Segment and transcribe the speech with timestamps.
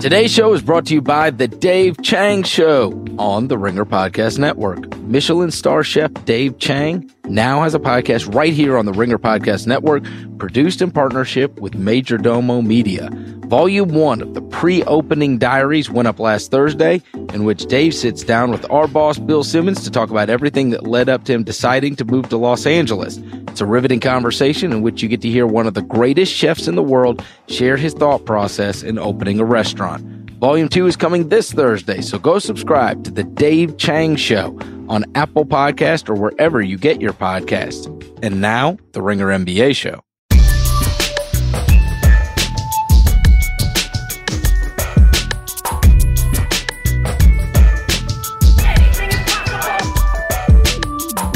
[0.00, 4.38] Today's show is brought to you by The Dave Chang Show on the Ringer Podcast
[4.38, 4.97] Network.
[5.08, 9.66] Michelin star chef Dave Chang now has a podcast right here on the Ringer Podcast
[9.66, 10.04] Network,
[10.36, 13.08] produced in partnership with Majordomo Media.
[13.46, 17.00] Volume one of the pre opening diaries went up last Thursday,
[17.32, 20.86] in which Dave sits down with our boss, Bill Simmons, to talk about everything that
[20.86, 23.16] led up to him deciding to move to Los Angeles.
[23.48, 26.68] It's a riveting conversation in which you get to hear one of the greatest chefs
[26.68, 30.17] in the world share his thought process in opening a restaurant.
[30.38, 34.56] Volume 2 is coming this Thursday, so go subscribe to The Dave Chang Show
[34.88, 37.86] on Apple Podcast or wherever you get your podcasts.
[38.22, 40.00] And now, The Ringer NBA Show.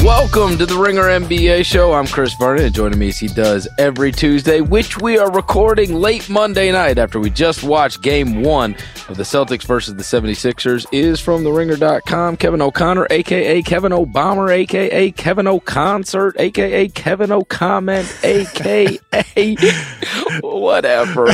[0.03, 1.93] Welcome to the Ringer NBA show.
[1.93, 5.95] I'm Chris Vernon, and joining me as he does every Tuesday, which we are recording
[5.95, 8.75] late Monday night after we just watched game one
[9.07, 12.35] of the Celtics versus the 76ers, is from theringer.com.
[12.35, 18.99] Kevin O'Connor, aka Kevin O'Bomber, aka Kevin O'Concert, aka Kevin O'Comment, aka
[20.41, 21.27] whatever.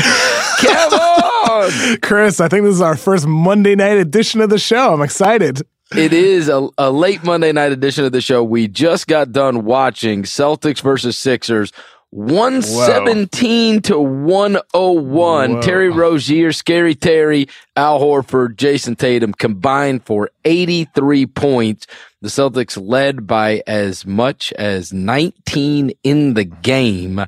[0.59, 1.97] Kevin!
[2.03, 4.93] Chris, I think this is our first Monday night edition of the show.
[4.93, 5.63] I'm excited.
[5.95, 8.43] It is a, a late Monday night edition of the show.
[8.43, 11.71] We just got done watching Celtics versus Sixers.
[12.11, 13.79] 117 Whoa.
[13.81, 15.51] to 101.
[15.53, 15.61] Whoa.
[15.61, 21.87] Terry Rozier, Scary Terry, Al Horford, Jayson Tatum combined for 83 points.
[22.21, 27.23] The Celtics led by as much as 19 in the game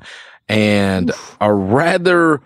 [0.48, 1.36] and Oof.
[1.40, 2.40] a rather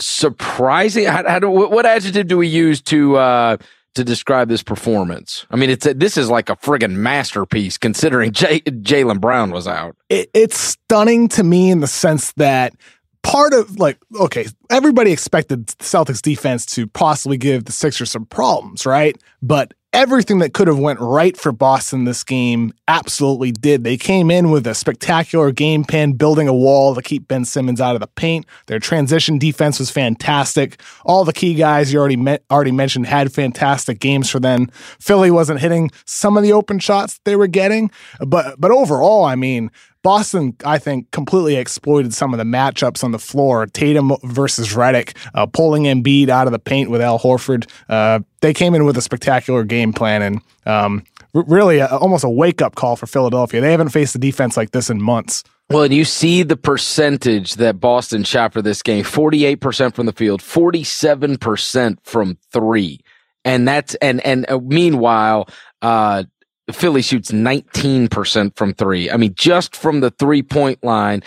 [0.00, 1.06] surprising.
[1.06, 3.56] How, how do, what adjective do we use to, uh,
[3.94, 5.46] to describe this performance.
[5.50, 9.96] I mean, it's a, this is like a friggin' masterpiece considering Jaylen Brown was out.
[10.08, 12.74] It, it's stunning to me in the sense that
[13.22, 18.86] part of like okay, everybody expected Celtics defense to possibly give the Sixers some problems,
[18.86, 19.20] right?
[19.42, 23.82] But everything that could have went right for Boston this game absolutely did.
[23.84, 27.80] They came in with a spectacular game plan, building a wall to keep Ben Simmons
[27.80, 28.46] out of the paint.
[28.66, 30.80] Their transition defense was fantastic.
[31.04, 34.68] All the key guys you already met, already mentioned had fantastic games for them.
[35.00, 37.90] Philly wasn't hitting some of the open shots they were getting,
[38.26, 39.70] but but overall, I mean,
[40.02, 43.66] Boston, I think, completely exploited some of the matchups on the floor.
[43.66, 47.68] Tatum versus Redick, uh, pulling Embiid out of the paint with Al Horford.
[47.88, 52.30] Uh, they came in with a spectacular game plan and um, really a, almost a
[52.30, 53.60] wake up call for Philadelphia.
[53.60, 55.44] They haven't faced a defense like this in months.
[55.68, 60.12] Well, and you see the percentage that Boston shot for this game 48% from the
[60.12, 63.00] field, 47% from three.
[63.44, 65.48] And that's, and, and uh, meanwhile,
[65.80, 66.24] uh,
[66.72, 69.10] Philly shoots 19% from three.
[69.10, 71.22] I mean, just from the three point line.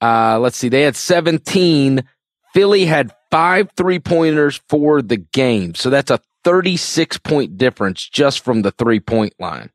[0.00, 0.68] Uh, let's see.
[0.68, 2.04] They had 17.
[2.52, 5.74] Philly had five three pointers for the game.
[5.74, 9.70] So that's a 36 point difference just from the three point line.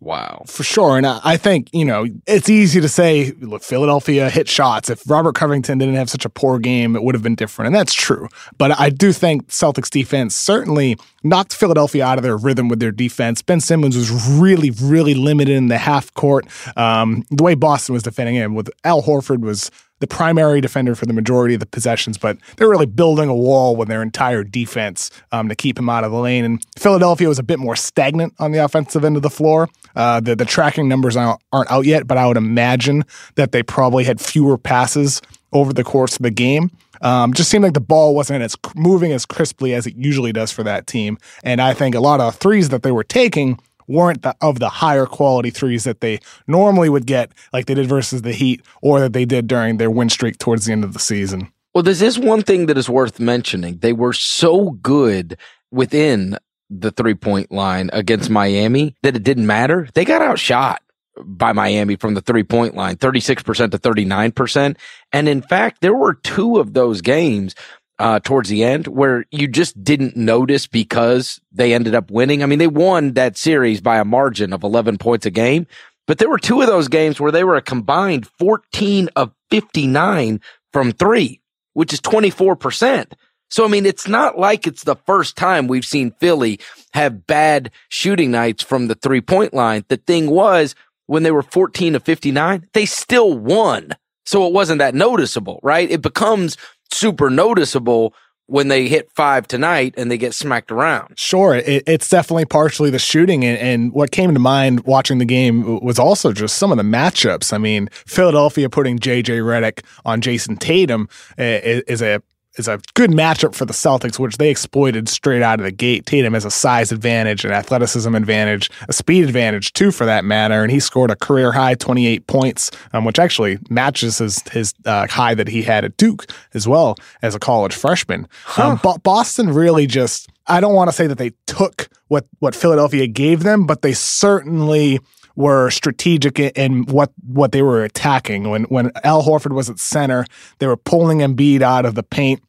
[0.00, 0.42] Wow.
[0.46, 0.98] For sure.
[0.98, 4.90] And I think, you know, it's easy to say, look, Philadelphia hit shots.
[4.90, 7.68] If Robert Covington didn't have such a poor game, it would have been different.
[7.68, 8.28] And that's true.
[8.58, 12.92] But I do think Celtics defense certainly knocked Philadelphia out of their rhythm with their
[12.92, 13.40] defense.
[13.40, 16.46] Ben Simmons was really, really limited in the half court.
[16.76, 19.70] Um, the way Boston was defending him with Al Horford was
[20.00, 23.76] the primary defender for the majority of the possessions, but they're really building a wall
[23.76, 26.44] with their entire defense um, to keep him out of the lane.
[26.44, 29.68] And Philadelphia was a bit more stagnant on the offensive end of the floor.
[29.94, 33.04] Uh, the, the tracking numbers aren't out yet, but I would imagine
[33.36, 36.70] that they probably had fewer passes over the course of the game.
[37.02, 40.50] Um, just seemed like the ball wasn't as moving as crisply as it usually does
[40.50, 41.18] for that team.
[41.42, 44.68] And I think a lot of threes that they were taking weren't the, of the
[44.68, 49.00] higher quality threes that they normally would get, like they did versus the Heat, or
[49.00, 51.52] that they did during their win streak towards the end of the season.
[51.74, 53.78] Well, this is one thing that is worth mentioning.
[53.78, 55.36] They were so good
[55.70, 56.38] within
[56.70, 59.88] the three point line against Miami that it didn't matter.
[59.94, 60.80] They got outshot
[61.24, 64.76] by Miami from the three point line, 36% to 39%.
[65.12, 67.54] And in fact, there were two of those games
[67.98, 72.42] uh, towards the end where you just didn't notice because they ended up winning.
[72.42, 75.66] I mean, they won that series by a margin of 11 points a game,
[76.06, 80.40] but there were two of those games where they were a combined 14 of 59
[80.72, 81.40] from three,
[81.72, 83.12] which is 24%.
[83.48, 86.58] So, I mean, it's not like it's the first time we've seen Philly
[86.92, 89.84] have bad shooting nights from the three point line.
[89.88, 90.74] The thing was
[91.06, 93.92] when they were 14 of 59, they still won.
[94.24, 95.88] So it wasn't that noticeable, right?
[95.88, 96.56] It becomes
[96.90, 98.14] super noticeable
[98.46, 101.18] when they hit five tonight and they get smacked around.
[101.18, 105.24] Sure, it, it's definitely partially the shooting, and, and, what came to mind watching the
[105.24, 107.52] game was also just some of the matchups.
[107.52, 112.22] I mean, Philadelphia putting JJ Redick on Jayson Tatum eh, is, is a
[112.56, 116.06] is a good matchup for the Celtics, which they exploited straight out of the gate.
[116.06, 120.62] Tatum has a size advantage, an athleticism advantage, a speed advantage too, for that matter,
[120.62, 125.06] and he scored a career high 28 points, um, which actually matches his his uh,
[125.06, 128.28] high that he had at Duke as well as a college freshman.
[128.44, 128.70] Huh.
[128.70, 132.54] Um, but Boston really just I don't want to say that they took what what
[132.54, 135.00] Philadelphia gave them, but they certainly
[135.36, 138.50] were strategic in what what they were attacking.
[138.50, 140.24] When when Al Horford was at center,
[140.58, 142.42] they were pulling Embiid out of the paint,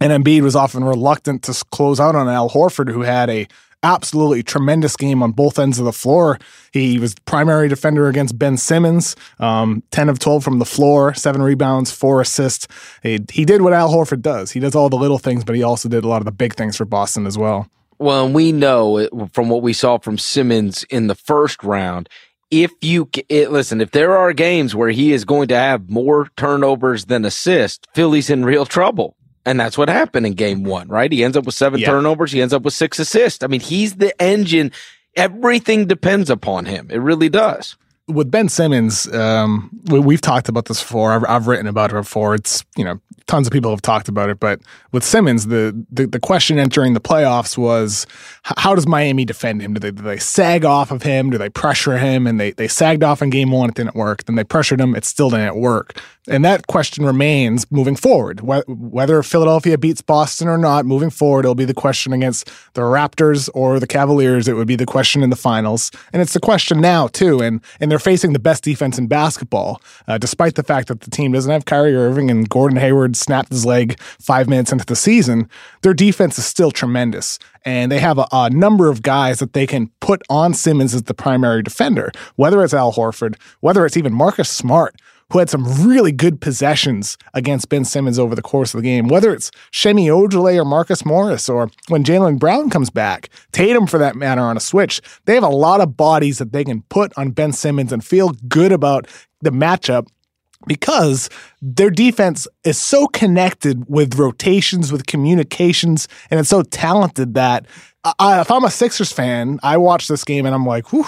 [0.00, 3.46] and Embiid was often reluctant to close out on Al Horford, who had a
[3.82, 6.38] absolutely tremendous game on both ends of the floor.
[6.72, 11.42] He was primary defender against Ben Simmons, um, 10 of 12 from the floor, seven
[11.42, 12.68] rebounds, four assists.
[13.02, 14.52] He, he did what Al Horford does.
[14.52, 16.54] He does all the little things, but he also did a lot of the big
[16.54, 17.68] things for Boston as well.
[18.02, 22.08] Well, we know from what we saw from Simmons in the first round,
[22.50, 26.28] if you it, listen, if there are games where he is going to have more
[26.36, 29.14] turnovers than assists, Philly's in real trouble.
[29.46, 31.12] And that's what happened in game one, right?
[31.12, 31.86] He ends up with seven yeah.
[31.86, 32.32] turnovers.
[32.32, 33.44] He ends up with six assists.
[33.44, 34.72] I mean, he's the engine.
[35.14, 36.88] Everything depends upon him.
[36.90, 37.76] It really does
[38.12, 41.12] with Ben Simmons, um, we, have talked about this before.
[41.12, 42.34] I've, I've, written about it before.
[42.34, 44.60] It's you know tons of people have talked about it, but
[44.92, 48.06] with Simmons, the the, the question entering the playoffs was
[48.42, 49.74] how does Miami defend him?
[49.74, 51.30] Do they, do they sag off of him?
[51.30, 52.26] Do they pressure him?
[52.26, 54.24] And they they sagged off in game one, it didn't work.
[54.24, 56.00] Then they pressured him, it still didn't work.
[56.28, 58.42] And that question remains moving forward.
[58.42, 63.50] Whether Philadelphia beats Boston or not, moving forward, it'll be the question against the Raptors
[63.54, 64.46] or the Cavaliers.
[64.46, 67.40] It would be the question in the finals, and it's the question now too.
[67.40, 71.10] And and they're facing the best defense in basketball, uh, despite the fact that the
[71.10, 74.94] team doesn't have Kyrie Irving and Gordon Hayward snapped his leg five minutes into the
[74.94, 75.48] season.
[75.82, 79.66] Their defense is still tremendous, and they have a, a number of guys that they
[79.66, 82.12] can put on Simmons as the primary defender.
[82.36, 84.94] Whether it's Al Horford, whether it's even Marcus Smart
[85.32, 89.08] who had some really good possessions against Ben Simmons over the course of the game,
[89.08, 93.96] whether it's Semi Ojeleye or Marcus Morris, or when Jaylen Brown comes back, Tatum for
[93.96, 95.00] that matter on a switch.
[95.24, 98.32] They have a lot of bodies that they can put on Ben Simmons and feel
[98.46, 99.08] good about
[99.40, 100.06] the matchup
[100.66, 101.30] because
[101.62, 107.66] their defense is so connected with rotations, with communications, and it's so talented that
[108.18, 111.06] I, if I'm a Sixers fan, I watch this game and I'm like, whew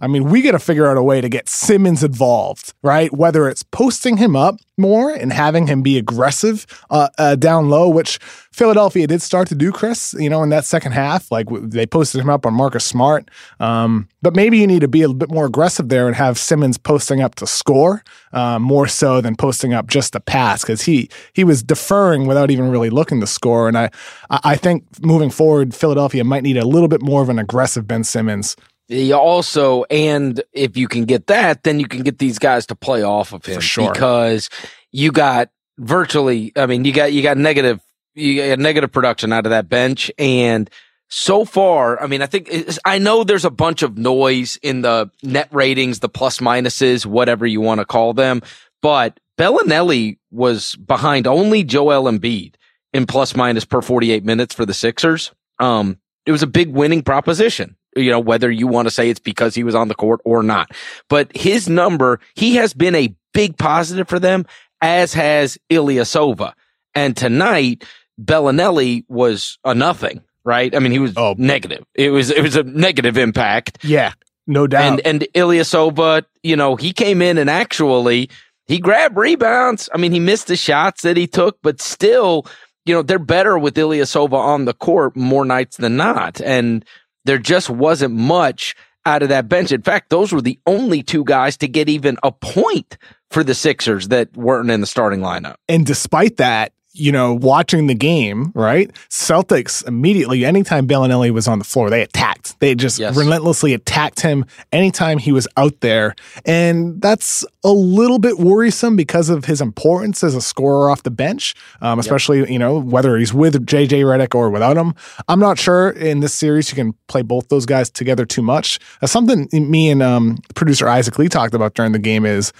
[0.00, 3.12] I mean, we got to figure out a way to get Simmons involved, right?
[3.12, 7.88] Whether it's posting him up more and having him be aggressive uh, uh, down low,
[7.88, 8.18] which
[8.52, 11.30] Philadelphia did start to do, Chris, you know, in that second half.
[11.30, 13.30] Like they posted him up on Marcus Smart.
[13.60, 16.78] Um, but maybe you need to be a bit more aggressive there and have Simmons
[16.78, 18.02] posting up to score
[18.32, 22.50] uh, more so than posting up just to pass because he he was deferring without
[22.50, 23.68] even really looking to score.
[23.68, 23.90] And I
[24.30, 28.04] I think moving forward, Philadelphia might need a little bit more of an aggressive Ben
[28.04, 28.56] Simmons
[28.88, 32.74] he also, and if you can get that, then you can get these guys to
[32.74, 33.60] play off of him.
[33.60, 33.92] Sure.
[33.92, 34.48] Because
[34.92, 37.80] you got virtually, I mean, you got, you got negative,
[38.14, 40.10] you got negative production out of that bench.
[40.18, 40.70] And
[41.08, 42.50] so far, I mean, I think,
[42.84, 47.46] I know there's a bunch of noise in the net ratings, the plus minuses, whatever
[47.46, 48.40] you want to call them,
[48.82, 52.54] but Belinelli was behind only Joel Embiid
[52.92, 55.32] in plus minus per 48 minutes for the Sixers.
[55.58, 59.20] Um, it was a big winning proposition you know, whether you want to say it's
[59.20, 60.70] because he was on the court or not.
[61.08, 64.46] But his number, he has been a big positive for them,
[64.80, 66.52] as has Ilyasova.
[66.94, 67.84] And tonight,
[68.20, 70.74] Belinelli was a nothing, right?
[70.74, 71.34] I mean, he was oh.
[71.36, 71.84] negative.
[71.94, 73.84] It was, it was a negative impact.
[73.84, 74.12] Yeah,
[74.46, 75.00] no doubt.
[75.04, 78.30] And, and Ilyasova, you know, he came in and actually,
[78.66, 79.88] he grabbed rebounds.
[79.94, 82.46] I mean, he missed the shots that he took, but still,
[82.84, 86.40] you know, they're better with Ilyasova on the court more nights than not.
[86.40, 86.84] And
[87.26, 89.72] there just wasn't much out of that bench.
[89.72, 92.98] In fact, those were the only two guys to get even a point
[93.30, 95.56] for the Sixers that weren't in the starting lineup.
[95.68, 98.90] And despite that, you know, watching the game, right?
[99.10, 102.58] Celtics immediately, anytime Belinelli was on the floor, they attacked.
[102.60, 103.16] They just yes.
[103.16, 106.14] relentlessly attacked him anytime he was out there.
[106.44, 111.10] And that's a little bit worrisome because of his importance as a scorer off the
[111.10, 112.50] bench, um, especially, yep.
[112.50, 114.94] you know, whether he's with JJ Redick or without him.
[115.28, 118.78] I'm not sure in this series you can play both those guys together too much.
[119.02, 122.52] Uh, something me and um, producer Isaac Lee talked about during the game is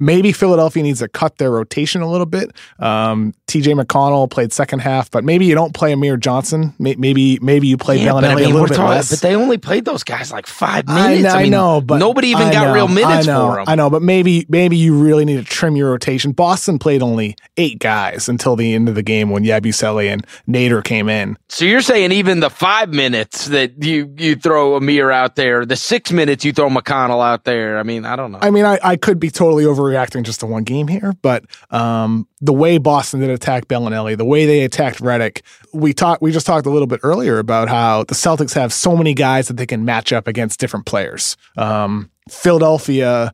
[0.00, 2.52] Maybe Philadelphia needs to cut their rotation a little bit.
[2.78, 6.74] Um, TJ McConnell played second half, but maybe you don't play Amir Johnson.
[6.78, 9.10] Maybe maybe you play yeah, Belinelli I mean, a little bit talking, less.
[9.10, 11.32] But they only played those guys like five minutes.
[11.32, 13.64] I, I, I mean, know, but nobody even got real minutes know, for them.
[13.68, 16.32] I know, but maybe maybe you really need to trim your rotation.
[16.32, 20.82] Boston played only eight guys until the end of the game when Yabusele and Nader
[20.82, 21.38] came in.
[21.48, 25.76] So you're saying even the five minutes that you you throw Amir out there, the
[25.76, 27.78] six minutes you throw McConnell out there.
[27.78, 28.40] I mean, I don't know.
[28.42, 31.44] I mean, I, I could be totally over overreacting just to one game here, but
[31.70, 36.22] um, the way Boston did attack Belinelli, the way they attacked Redick, we talked.
[36.22, 39.48] We just talked a little bit earlier about how the Celtics have so many guys
[39.48, 41.36] that they can match up against different players.
[41.56, 43.32] Um, Philadelphia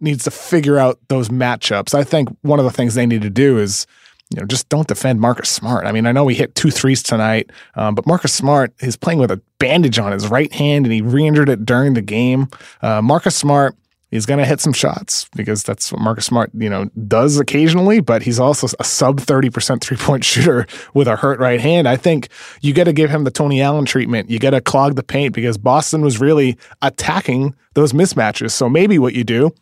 [0.00, 1.94] needs to figure out those matchups.
[1.94, 3.86] I think one of the things they need to do is
[4.32, 5.86] you know, just don't defend Marcus Smart.
[5.86, 9.18] I mean, I know he hit two threes tonight, um, but Marcus Smart is playing
[9.18, 12.48] with a bandage on his right hand and he re injured it during the game.
[12.80, 13.76] Uh, Marcus Smart
[14.10, 18.00] he's going to hit some shots because that's what Marcus Smart, you know, does occasionally,
[18.00, 21.88] but he's also a sub 30% three-point shooter with a hurt right hand.
[21.88, 22.28] I think
[22.60, 24.30] you got to give him the Tony Allen treatment.
[24.30, 28.50] You got to clog the paint because Boston was really attacking those mismatches.
[28.52, 29.52] So maybe what you do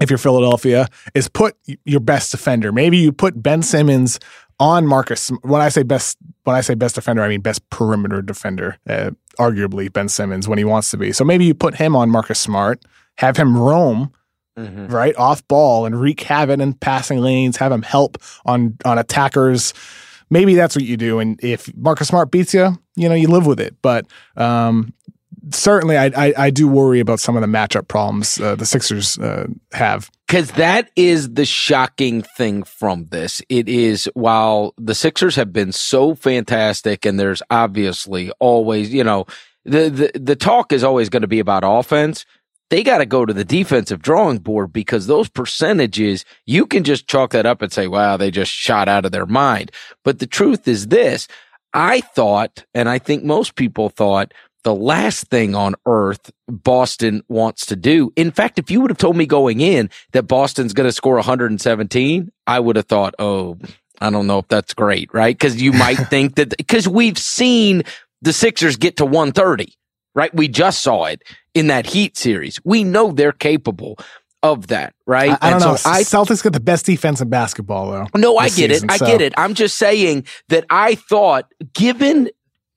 [0.00, 2.72] if you're Philadelphia is put your best defender.
[2.72, 4.20] Maybe you put Ben Simmons
[4.58, 5.30] on Marcus.
[5.42, 8.78] When I say best, when I say best defender, I mean best perimeter defender.
[8.88, 11.12] Uh, arguably Ben Simmons when he wants to be.
[11.12, 12.82] So maybe you put him on Marcus Smart
[13.18, 14.12] have him roam
[14.58, 14.86] mm-hmm.
[14.88, 19.74] right off ball and wreak havoc in passing lanes, have him help on on attackers.
[20.28, 21.20] Maybe that's what you do.
[21.20, 23.76] And if Marcus Smart beats you, you know you live with it.
[23.80, 24.06] But
[24.36, 24.92] um,
[25.52, 29.18] certainly, I, I, I do worry about some of the matchup problems uh, the Sixers
[29.18, 30.10] uh, have.
[30.26, 33.40] Because that is the shocking thing from this.
[33.48, 39.26] It is while the Sixers have been so fantastic, and there's obviously always, you know,
[39.64, 42.24] the the, the talk is always going to be about offense
[42.70, 47.06] they got to go to the defensive drawing board because those percentages, you can just
[47.06, 49.70] chalk that up and say, wow, they just shot out of their mind.
[50.04, 51.28] But the truth is this
[51.72, 54.32] I thought, and I think most people thought,
[54.64, 58.12] the last thing on earth Boston wants to do.
[58.16, 61.14] In fact, if you would have told me going in that Boston's going to score
[61.14, 63.58] 117, I would have thought, oh,
[64.00, 65.38] I don't know if that's great, right?
[65.38, 67.84] Because you might think that, because we've seen
[68.22, 69.72] the Sixers get to 130
[70.16, 70.34] right?
[70.34, 71.22] We just saw it
[71.56, 72.60] in that Heat series.
[72.64, 73.98] We know they're capable
[74.42, 75.30] of that, right?
[75.40, 75.72] I, I don't know.
[75.86, 78.06] I, Celtics got the best defense in basketball, though.
[78.14, 78.92] No, I get season, it.
[78.92, 79.32] I get it.
[79.38, 82.28] I'm just saying that I thought, given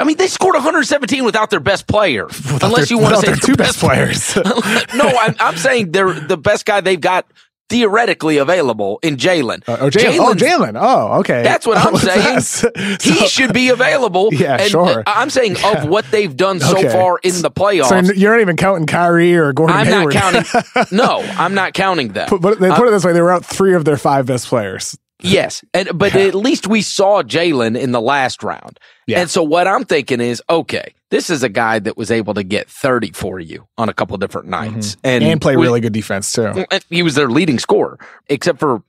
[0.01, 2.25] I mean, they scored 117 without their best player.
[2.25, 4.36] Without unless their, you want to say their two best, best players.
[4.95, 7.29] no, I'm, I'm saying they're the best guy they've got
[7.70, 9.68] theoretically available in Jaylen.
[9.68, 10.20] Uh, oh, Jaylen.
[10.20, 10.78] Oh, Jaylen.
[10.80, 11.44] Oh, okay.
[11.44, 12.40] That's what I'm saying.
[12.42, 12.72] so,
[13.02, 14.30] he should be available.
[14.40, 15.04] Yeah, and, sure.
[15.06, 15.84] I'm saying yeah.
[15.84, 16.90] of what they've done so okay.
[16.90, 18.08] far in the playoffs.
[18.08, 20.14] So you're not even counting Kyrie or Gordon I'm Hayward.
[20.14, 20.98] not counting.
[20.98, 22.28] no, I'm not counting them.
[22.30, 24.48] But, but they put it this way: they were out three of their five best
[24.48, 24.98] players.
[25.22, 26.22] Yes, and but yeah.
[26.22, 28.80] at least we saw Jaylen in the last round.
[29.08, 29.20] Yeah.
[29.20, 32.44] And so what I'm thinking is, okay, this is a guy that was able to
[32.44, 34.74] get 30 for you on a couple different mm-hmm.
[34.74, 35.08] nights mm-hmm.
[35.08, 36.66] and, and play really good defense too.
[36.89, 38.84] He was their leading scorer, except for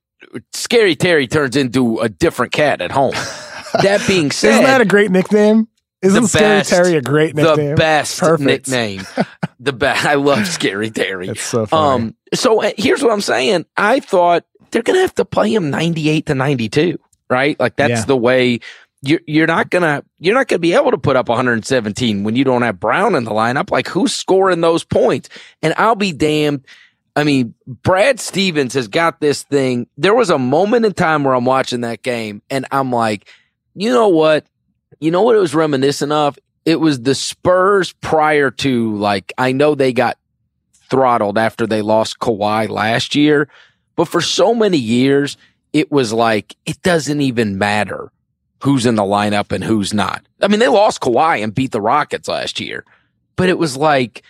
[0.52, 3.12] Scary Terry turns into a different cat at home.
[3.82, 5.68] that being said, isn't that a great nickname?
[6.02, 7.70] Isn't Scary Terry a great nickname?
[7.70, 8.46] The best Perfect.
[8.46, 9.02] nickname.
[9.60, 10.06] the best.
[10.06, 11.34] I love Scary Terry.
[11.34, 12.04] So funny.
[12.04, 13.66] Um, so uh, here's what I'm saying.
[13.76, 16.98] I thought they're going to have to play him 98 to 92,
[17.28, 17.58] right?
[17.60, 18.04] Like that's yeah.
[18.04, 18.60] the way
[19.02, 22.44] you're, you're not to, you're not to be able to put up 117 when you
[22.44, 23.70] don't have Brown in the lineup.
[23.70, 25.28] Like who's scoring those points?
[25.62, 26.66] And I'll be damned.
[27.16, 29.86] I mean, Brad Stevens has got this thing.
[29.96, 33.28] There was a moment in time where I'm watching that game and I'm like,
[33.74, 34.46] you know what?
[35.00, 36.38] You know what it was reminiscent of?
[36.64, 40.18] It was the Spurs prior to like, I know they got
[40.90, 43.48] throttled after they lost Kawhi last year,
[43.96, 45.36] but for so many years,
[45.72, 48.12] it was like, it doesn't even matter
[48.62, 50.24] who's in the lineup and who's not.
[50.40, 52.84] I mean, they lost Kawhi and beat the Rockets last year,
[53.36, 54.22] but it was like,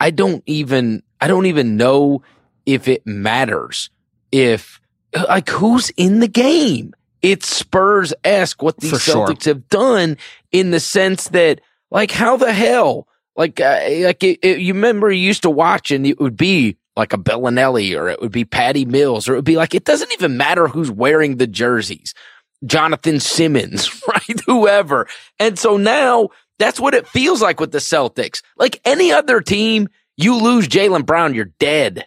[0.00, 2.22] I don't even, I don't even know
[2.66, 3.90] if it matters
[4.30, 4.80] if,
[5.14, 6.94] like, who's in the game.
[7.22, 9.54] It's Spurs esque what these For Celtics sure.
[9.54, 10.16] have done
[10.50, 13.06] in the sense that, like, how the hell?
[13.36, 16.76] Like, uh, like it, it, you remember you used to watch and it would be
[16.96, 19.84] like a Belinelli or it would be Patty Mills or it would be like, it
[19.84, 22.12] doesn't even matter who's wearing the jerseys.
[22.64, 24.40] Jonathan Simmons, right?
[24.46, 25.06] Whoever.
[25.38, 26.28] And so now
[26.58, 28.42] that's what it feels like with the Celtics.
[28.56, 32.06] Like any other team, you lose Jaylen Brown, you're dead.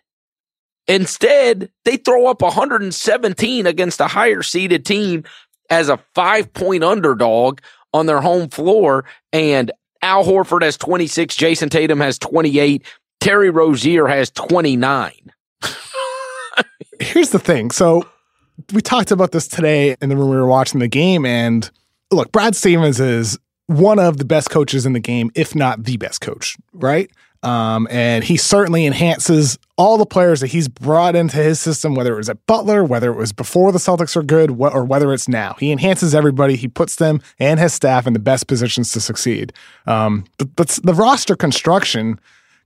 [0.87, 5.23] Instead, they throw up 117 against a higher seeded team
[5.69, 7.59] as a five point underdog
[7.93, 9.05] on their home floor.
[9.33, 9.71] And
[10.01, 12.85] Al Horford has 26, Jayson Tatum has 28,
[13.19, 15.11] Terry Rozier has 29.
[16.99, 17.71] Here's the thing.
[17.71, 18.07] So
[18.73, 21.25] we talked about this today in the room we were watching the game.
[21.25, 21.69] And
[22.11, 25.97] look, Brad Stevens is one of the best coaches in the game, if not the
[25.97, 27.09] best coach, right?
[27.43, 32.13] Um, and he certainly enhances all the players that he's brought into his system, whether
[32.13, 35.13] it was at Butler, whether it was before the Celtics are good, wh- or whether
[35.13, 35.55] it's now.
[35.59, 36.55] He enhances everybody.
[36.55, 39.53] He puts them and his staff in the best positions to succeed.
[39.85, 42.19] Um, but, but the roster construction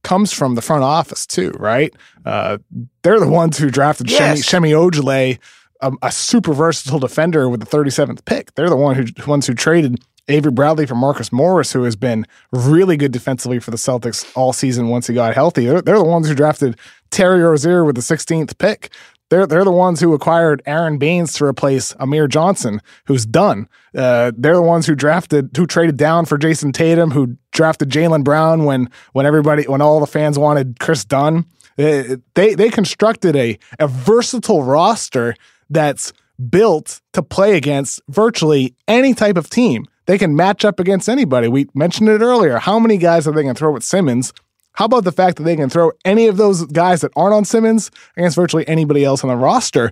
[0.03, 1.93] comes from the front office too, right?
[2.25, 2.57] Uh,
[3.01, 4.45] they're the ones who drafted Yes.
[4.45, 5.39] Shemi, Shemi Ojeleye,
[5.81, 8.53] a, a super versatile defender with the 37th pick.
[8.55, 12.25] They're the one who ones who traded Avery Bradley for Marcus Morris, who has been
[12.51, 15.65] really good defensively for the Celtics all season once he got healthy.
[15.65, 16.77] They're, they're the ones who drafted
[17.09, 18.91] Terry Rozier with the 16th pick.
[19.29, 23.67] They're, they're the ones who acquired Aron Baynes to replace Amir Johnson, who's done.
[23.95, 28.23] Uh, they're the ones who drafted, who traded down for Jayson Tatum, who drafted Jaylen
[28.23, 31.45] Brown when when everybody, when all the fans wanted Kris Dunn.
[31.77, 35.35] Uh, They they constructed a a versatile roster
[35.69, 36.13] that's
[36.49, 39.85] built to play against virtually any type of team.
[40.05, 41.47] They can match up against anybody.
[41.47, 42.57] We mentioned it earlier.
[42.57, 44.33] How many guys are they going to throw at Simmons?
[44.73, 47.45] How about the fact that they can throw any of those guys that aren't on
[47.45, 49.91] Simmons against virtually anybody else on the roster?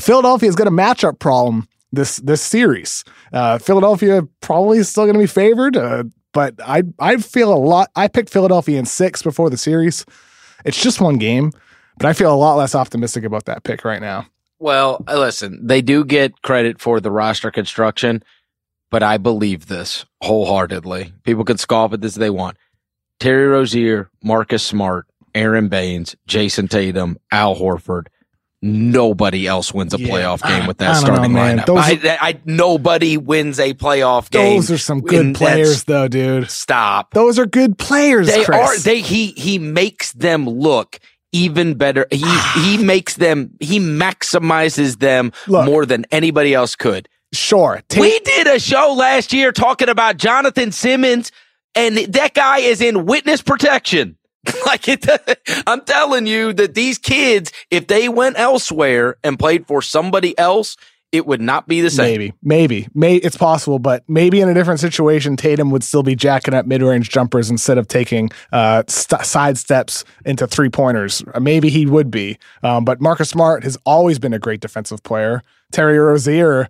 [0.00, 3.04] Philadelphia's got a matchup problem this this series.
[3.32, 7.56] Uh, Philadelphia probably is still going to be favored, uh, but I I feel a
[7.56, 7.90] lot.
[7.94, 10.04] I picked Philadelphia in six before the series.
[10.64, 11.52] It's just one game,
[11.98, 14.26] but I feel a lot less optimistic about that pick right now.
[14.64, 18.24] Well, uh, listen, they do get credit for the roster construction,
[18.90, 21.12] but I believe this wholeheartedly.
[21.22, 22.56] People can scoff at this if they want.
[23.20, 28.06] Terry Rozier, Marcus Smart, Aron Baynes, Jayson Tatum, Al Horford.
[28.62, 31.58] Nobody else wins a Yeah, playoff game with that know, starting man.
[31.58, 31.66] lineup.
[31.66, 34.56] Those I, I, nobody wins a playoff game.
[34.56, 36.50] Those are some good players, though, dude.
[36.50, 37.12] Stop.
[37.12, 38.28] Those are good players.
[38.28, 38.58] They Chris.
[38.58, 38.78] are.
[38.78, 40.98] They he he makes them look
[41.34, 42.06] even better.
[42.10, 42.24] He
[42.62, 43.50] he makes them.
[43.60, 45.66] He maximizes them Look.
[45.66, 47.08] more than anybody else could.
[47.32, 47.82] sure.
[47.98, 51.32] We did a show last year talking about Jonathan Simmons,
[51.74, 54.16] and that guy is in witness protection.
[54.66, 55.06] like it,
[55.66, 60.76] I'm telling you that these kids, if they went elsewhere and played for somebody else,
[61.14, 62.06] it would not be the same.
[62.06, 66.16] Maybe, maybe, may it's possible, but maybe in a different situation, Tatum would still be
[66.16, 71.22] jacking up mid-range jumpers instead of taking uh, st- side steps into three pointers.
[71.32, 75.04] Uh, Maybe he would be, um, but Marcus Smart has always been a great defensive
[75.04, 75.40] player.
[75.70, 76.68] Terry Rozier,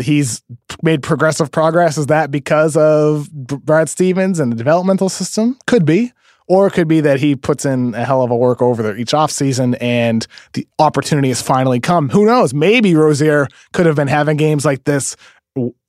[0.00, 0.42] he's
[0.82, 1.98] made progressive progress.
[1.98, 5.58] Is that because of Brad Stevens and the developmental system?
[5.66, 6.12] Could be.
[6.46, 8.96] Or it could be that he puts in a hell of a work over there
[8.96, 12.10] each offseason and the opportunity has finally come.
[12.10, 12.52] Who knows?
[12.52, 15.16] Maybe Rozier could have been having games like this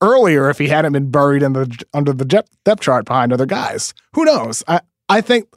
[0.01, 3.93] earlier if he hadn't been buried in the under the depth chart behind other guys.
[4.13, 4.63] Who knows?
[4.67, 5.47] I, I think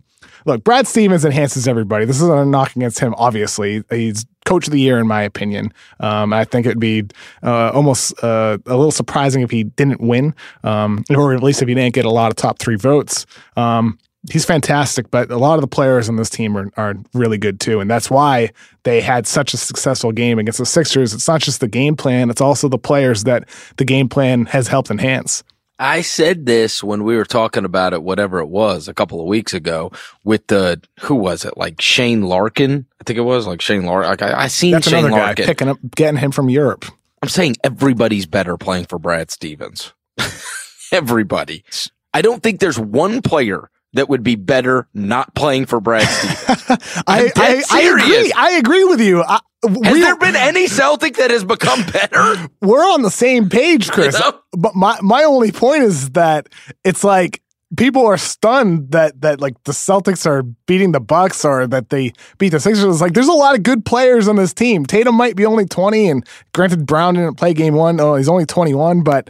[0.44, 2.04] look, Brad Stevens enhances everybody.
[2.04, 3.84] This isn't a knock against him, obviously.
[3.90, 5.72] He's coach of the year, in my opinion.
[6.00, 7.04] Um, I think it'd be
[7.42, 11.68] uh, almost uh, a little surprising if he didn't win, um, or at least if
[11.68, 13.26] he didn't get a lot of top three votes.
[13.56, 13.98] Um,
[14.30, 17.60] he's fantastic, but a lot of the players on this team are, are really good
[17.60, 17.80] too.
[17.80, 18.50] And that's why
[18.84, 21.14] they had such a successful game against the Sixers.
[21.14, 24.68] It's not just the game plan, it's also the players that the game plan has
[24.68, 25.42] helped enhance.
[25.80, 29.26] I said this when we were talking about it, whatever it was, a couple of
[29.28, 29.92] weeks ago
[30.24, 31.56] with the who was it?
[31.56, 34.10] Like Shane Larkin, I think it was like Shane Larkin.
[34.10, 35.46] Like I, I seen That's Shane another guy Larkin.
[35.46, 36.84] picking up, getting him from Europe.
[37.22, 39.92] I'm saying everybody's better playing for Brad Stevens.
[40.92, 41.64] Everybody.
[42.12, 47.02] I don't think there's one player that would be better not playing for Brad Stevens.
[47.06, 48.32] I, I, I agree.
[48.32, 49.22] I agree with you.
[49.22, 52.48] I, Has there been any Celtic that has become better?
[52.62, 54.18] we're on the same page, Chris.
[54.18, 54.40] You know?
[54.52, 56.48] But my my only point is that
[56.84, 57.42] it's like
[57.76, 62.12] people are stunned that that like the Celtics are beating the Bucks or that they
[62.38, 62.84] beat the Sixers.
[62.84, 64.86] It's like there's a lot of good players on this team.
[64.86, 68.00] Tatum might be only 20, and granted Brown didn't play game one.
[68.00, 69.28] Oh, he's only 21, but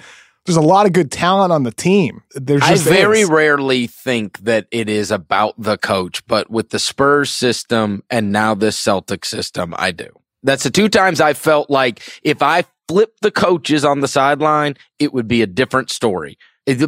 [0.49, 2.23] there's a lot of good talent on the team.
[2.35, 3.29] There's I very is.
[3.31, 8.55] rarely think that it is about the coach, but with the Spurs system and now
[8.55, 10.09] this Celtic system, I do.
[10.43, 14.75] That's the two times I felt like if I flipped the coaches on the sideline,
[14.99, 16.39] it would be a different story.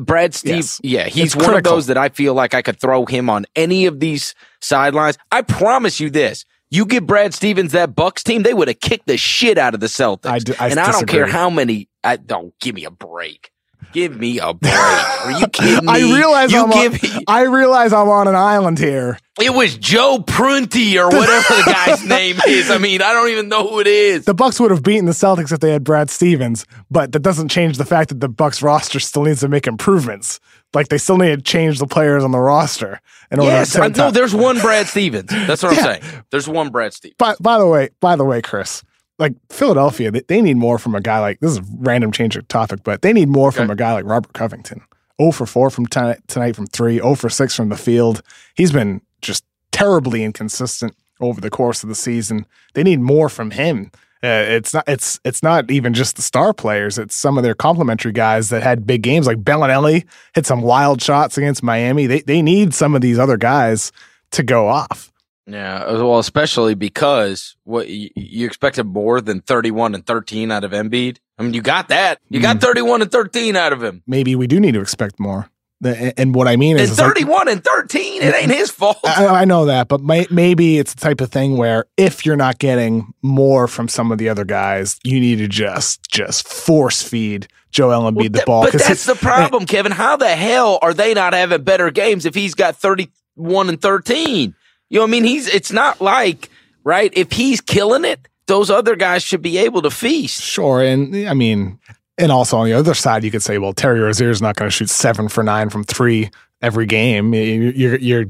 [0.00, 0.80] Brad Steve, Yes.
[0.82, 1.72] yeah, he's It's one critical.
[1.72, 5.16] of those that I feel like I could throw him on any of these sidelines.
[5.32, 6.44] I promise you this.
[6.70, 9.80] You give Brad Stevens that Bucks team, they would have kicked the shit out of
[9.80, 10.26] the Celtics.
[10.30, 11.88] I d- I and I don't care how many.
[12.02, 13.50] I don't give me a break.
[13.92, 14.72] Give me a break.
[14.74, 15.90] Are you kidding me?
[15.92, 19.18] I realize you I'm give on, I realize I'm on an island here.
[19.40, 22.70] it was Joe Prunty or whatever the guy's name is.
[22.70, 24.26] I mean, I don't even know who it is.
[24.26, 27.48] The Bucks would have beaten the Celtics if they had Brad Stevens, but that doesn't
[27.48, 30.40] change the fact that the Bucks roster still needs to make improvements.
[30.74, 33.00] Like they still need to change the players on the roster
[33.32, 33.82] in order Yes, to.
[33.82, 34.10] I know.
[34.12, 35.30] There's one Brad Stevens.
[35.30, 36.02] That's what I'm saying.
[36.30, 37.16] There's one Brad Stevens.
[37.18, 38.84] by, by the way, by the way, Chris,
[39.20, 42.36] like Philadelphia, they, they need more from a guy like this is a random change
[42.36, 44.82] of topic, but they need more from a guy like Robert Covington.
[45.20, 48.22] 0 for 4 from tonight, tonight from 3, 0 for 6 from the field.
[48.54, 52.46] He's been just terribly inconsistent over the course of the season.
[52.72, 53.90] They need more from him.
[54.22, 56.98] Uh, it's not it's it's not even just the star players.
[56.98, 60.04] It's some of their complementary guys that had big games like Belinelli
[60.34, 62.06] hit some wild shots against Miami.
[62.06, 63.92] They they need some of these other guys
[64.32, 65.09] to go off.
[65.50, 70.72] Yeah, well, especially because what you, you expected more than 31 and 13 out of
[70.72, 71.18] Embiid.
[71.38, 72.20] I mean, you got that.
[72.28, 72.60] You got mm.
[72.60, 74.02] 31 and 13 out of him.
[74.06, 75.50] Maybe we do need to expect more.
[75.82, 78.98] And what I mean is, and 31 like, and 13, it ain't his fault.
[79.02, 82.36] I, I know that, but may, maybe it's the type of thing where if you're
[82.36, 87.02] not getting more from some of the other guys, you need to just just force
[87.02, 88.62] feed Joel Embiid well, the ball.
[88.64, 89.92] But that's the problem, Kevin.
[89.92, 94.54] How the hell are they not having better games if he's got 31 and 13?
[94.90, 95.24] You know what I mean?
[95.24, 96.50] He's, it's not like,
[96.84, 97.12] right?
[97.14, 100.42] If he's killing it, those other guys should be able to feast.
[100.42, 100.82] Sure.
[100.82, 101.78] And I mean,
[102.18, 104.68] and also on the other side, you could say, well, Terry Rozier is not going
[104.68, 107.32] to shoot seven for nine from three every game.
[107.32, 108.24] You're, you're, you're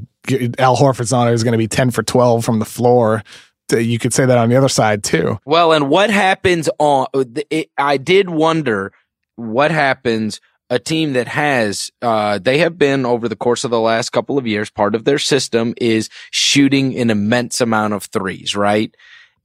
[0.59, 3.23] Al Horford's not is going to be 10 for 12 from the floor.
[3.71, 5.39] You could say that on the other side too.
[5.45, 7.07] Well, and what happens on,
[7.49, 8.91] it, I did wonder
[9.35, 13.79] what happens a team that has uh, they have been over the course of the
[13.79, 18.55] last couple of years part of their system is shooting an immense amount of threes
[18.55, 18.95] right?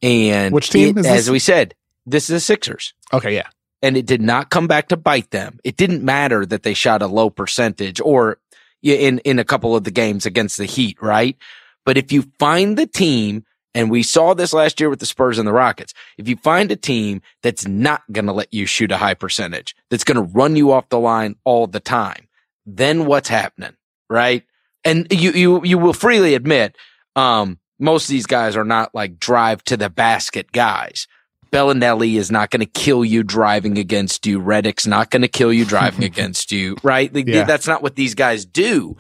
[0.00, 1.74] And which team it, as we said
[2.06, 2.94] this is the sixers.
[3.12, 3.48] Okay yeah.
[3.82, 5.58] And it did not come back to bite them.
[5.62, 8.38] It didn't matter that they shot a low percentage or
[8.82, 11.36] in in a couple of the games against the heat right?
[11.84, 13.44] But if you find the team
[13.76, 15.92] and we saw this last year with the Spurs and the Rockets.
[16.16, 19.76] If you find a team that's not going to let you shoot a high percentage,
[19.90, 22.26] that's going to run you off the line all the time,
[22.64, 23.74] then what's happening?
[24.08, 24.44] Right.
[24.82, 26.74] And you, you, you will freely admit,
[27.16, 31.06] um, most of these guys are not like drive to the basket guys.
[31.52, 34.40] Belinelli is not going to kill you driving against you.
[34.40, 37.14] Redick's not going to kill you driving against you, right?
[37.14, 37.44] Like, yeah.
[37.44, 38.96] That's not what these guys do.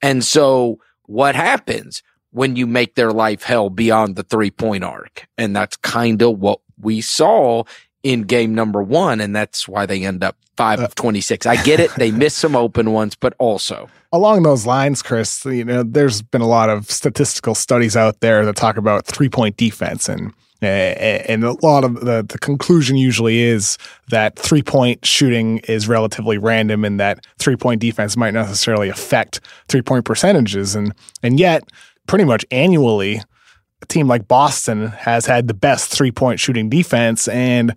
[0.00, 2.04] And so what happens?
[2.32, 5.26] When you make their life hell beyond the three point arc.
[5.36, 7.64] And that's kind of what we saw
[8.02, 9.20] in game number one.
[9.20, 11.46] And that's why they end up five of uh, 26.
[11.46, 11.90] I get it.
[11.96, 13.88] They missed some open ones, but also.
[14.12, 18.44] Along those lines, Chris, you know, there's been a lot of statistical studies out there
[18.44, 22.96] that talk about three point defense and eh, and a lot of the, the conclusion
[22.96, 28.34] usually is that three point shooting is relatively random and that three point defense might
[28.34, 30.74] not necessarily affect three point percentages.
[30.74, 31.62] And, and yet
[32.10, 33.22] pretty much annually,
[33.82, 37.28] a team like Boston has had the best three point shooting defense.
[37.28, 37.76] And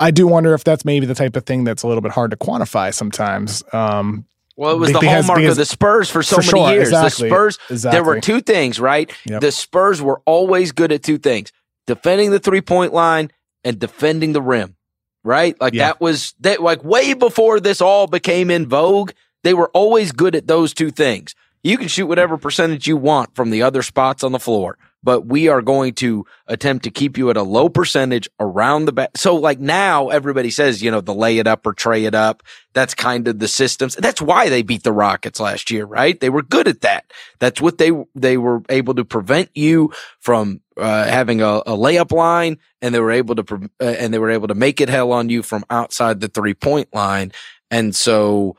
[0.00, 2.32] I do wonder if that's maybe the type of thing that's a little bit hard
[2.32, 3.62] to quantify sometimes.
[3.72, 6.72] Um, well, it was the hallmark because, of the Spurs for so for many sure,
[6.72, 6.88] years.
[6.88, 7.96] Exactly, the Spurs, exactly.
[7.96, 9.12] there were two things, right?
[9.26, 9.42] Yep.
[9.42, 11.52] The Spurs were always good at two things
[11.86, 13.30] defending the three point line
[13.62, 14.74] and defending the rim,
[15.22, 15.58] right?
[15.60, 19.12] Like that was that, like way before this all became in vogue.
[19.44, 21.36] They were always good at those two things.
[21.62, 25.26] You can shoot whatever percentage you want from the other spots on the floor, but
[25.26, 29.10] we are going to attempt to keep you at a low percentage around the back.
[29.16, 32.42] So like now everybody says, you know, the lay it up or tray it up.
[32.74, 33.96] That's kind of the systems.
[33.96, 36.18] That's why they beat the Rockets last year, right?
[36.18, 37.12] They were good at that.
[37.38, 42.12] That's what they, they were able to prevent you from uh, having a, a, layup
[42.12, 45.10] line and they were able to, uh, and they were able to make it hell
[45.10, 47.32] on you from outside the three point line.
[47.70, 48.56] And so,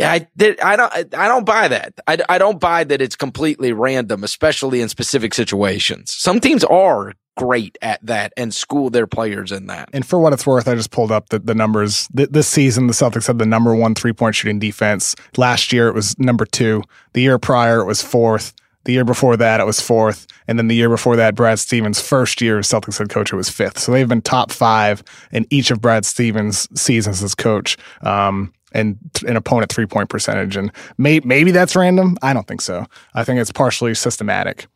[0.00, 0.60] yeah, I did.
[0.60, 1.14] I don't.
[1.14, 1.94] I don't buy that.
[2.06, 6.12] I, I don't buy that it's completely random, especially in specific situations.
[6.12, 9.88] Some teams are great at that and school their players in that.
[9.92, 12.08] And for what it's worth, I just pulled up the, the numbers.
[12.12, 15.14] this season, the Celtics had the number one three point shooting defense.
[15.36, 16.82] Last year, it was number two.
[17.12, 18.54] The year prior, it was fourth.
[18.84, 20.26] The year before that, it was fourth.
[20.48, 23.36] And then the year before that, Brad Stevens' first year as Celtics head coach, it
[23.36, 23.78] was fifth.
[23.78, 27.76] So they've been top five in each of Brad Stevens' seasons as coach.
[28.02, 30.56] Um, and an opponent three point percentage.
[30.56, 32.16] And may, maybe that's random.
[32.22, 32.86] I don't think so.
[33.14, 34.66] I think it's partially systematic.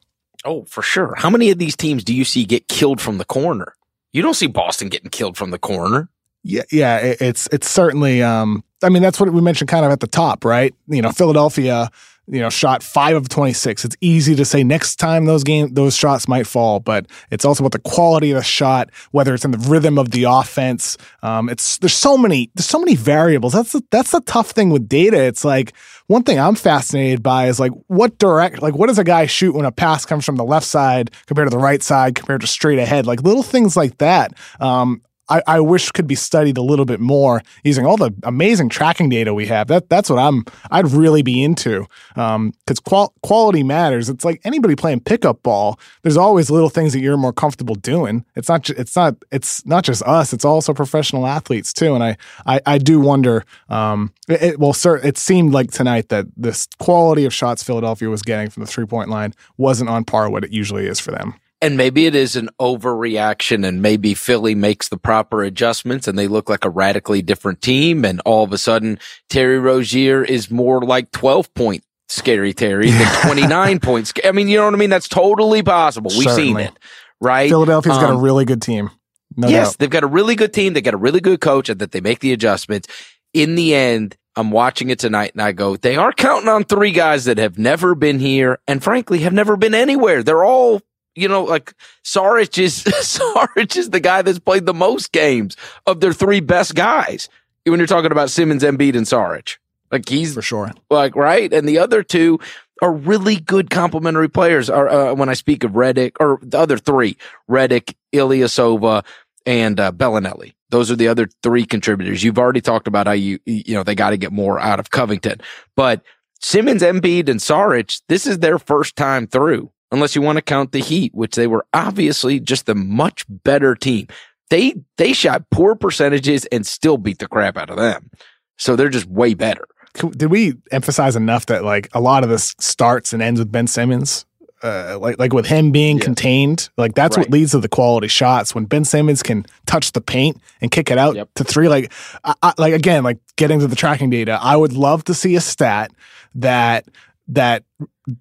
[0.45, 1.15] Oh, for sure.
[1.17, 3.75] How many of these teams do you see get killed from the corner?
[4.13, 6.09] You don't see Boston getting killed from the corner.
[6.43, 8.23] Yeah, yeah, it's it's certainly.
[8.23, 10.75] Um, I mean, that's what we mentioned kind of at the top, right?
[10.87, 11.89] You know, Philadelphia
[12.27, 13.85] you know, shot five of 26.
[13.85, 17.63] It's easy to say next time those game, those shots might fall, but it's also
[17.63, 20.97] about the quality of the shot, whether it's in the rhythm of the offense.
[21.23, 23.53] Um, it's, there's so many, there's so many variables.
[23.53, 25.23] That's the, that's the tough thing with data.
[25.23, 25.75] It's like
[26.07, 29.55] one thing I'm fascinated by is like what direct, like what does a guy shoot
[29.55, 32.47] when a pass comes from the left side compared to the right side compared to
[32.47, 33.07] straight ahead?
[33.07, 34.33] Like little things like that.
[34.61, 38.69] Um, I, I wish could be studied a little bit more using all the amazing
[38.69, 39.69] tracking data we have.
[39.69, 42.53] That that's what I'm I'd really be into because um,
[42.85, 44.09] qual- quality matters.
[44.09, 45.79] It's like anybody playing pickup ball.
[46.03, 48.25] There's always little things that you're more comfortable doing.
[48.35, 50.33] It's not ju- it's not it's not just us.
[50.33, 51.95] It's also professional athletes too.
[51.95, 53.45] And I I, I do wonder.
[53.69, 58.09] Um, it, it, well, sir, it seemed like tonight that this quality of shots Philadelphia
[58.09, 61.11] was getting from the three point line wasn't on par what it usually is for
[61.11, 61.35] them.
[61.65, 66.29] And maybe it is an overreaction and maybe Philly makes the proper adjustments and they
[66.29, 68.05] look like a radically different team.
[68.05, 68.99] And all of a sudden
[69.31, 74.13] Terry Rozier is more like 12 point Scary Terry than 29 points.
[74.25, 74.91] I mean, you know what I mean?
[74.91, 76.11] That's totally possible.
[76.11, 76.45] We've Certainly.
[76.45, 76.79] seen it,
[77.21, 77.49] right?
[77.49, 78.91] Philadelphia's got a Um, really good team.
[79.37, 79.79] No yes, doubt.
[79.79, 80.75] they've got a really good team.
[80.75, 82.89] They got a really good coach and that they make the adjustments.
[83.33, 86.93] In the end, I'm watching it tonight and I go, they are counting on three
[86.93, 90.23] guys that have never been here and frankly have never been anywhere.
[90.23, 90.83] They're all,
[91.15, 96.01] you know, like Saric is, Saric is the guy that's played the most games of
[96.01, 97.29] their three best guys.
[97.65, 99.57] When you're talking about Simmons, Embiid, and Saric,
[99.91, 100.73] like he's for sure.
[100.91, 102.39] like right, and the other two
[102.83, 104.69] are really good complementary players.
[104.69, 107.17] Are uh, when I speak of Redick or the other three,
[107.49, 109.05] Redick, Ilyasova,
[109.47, 110.53] and uh, Belinelli.
[110.69, 112.23] Those are the other three contributors.
[112.23, 114.91] You've already talked about how you you know they got to get more out of
[114.91, 115.41] Covington,
[115.75, 116.03] but
[116.41, 119.71] Simmons, Embiid, and Saric, this is their first time through.
[119.93, 123.75] Unless you want to count the Heat, which they were obviously just the much better
[123.75, 124.09] team.
[124.51, 128.11] They they shot poor percentages and still beat the crap out of them.
[128.59, 129.67] So they're just way better.
[129.95, 133.67] Did we emphasize enough that like a lot of this starts and ends with Ben
[133.67, 134.27] Simmons?
[134.63, 136.05] Uh, like like with him being Yeah.
[136.05, 138.55] contained, like that's what leads to the quality shots.
[138.55, 141.29] When Ben Simmons can touch the paint and kick it out Yep.
[141.35, 141.93] to three, like
[142.25, 145.37] I, I, like again, like getting to the tracking data, I would love to see
[145.37, 145.93] a stat
[146.37, 146.87] that
[147.29, 147.65] that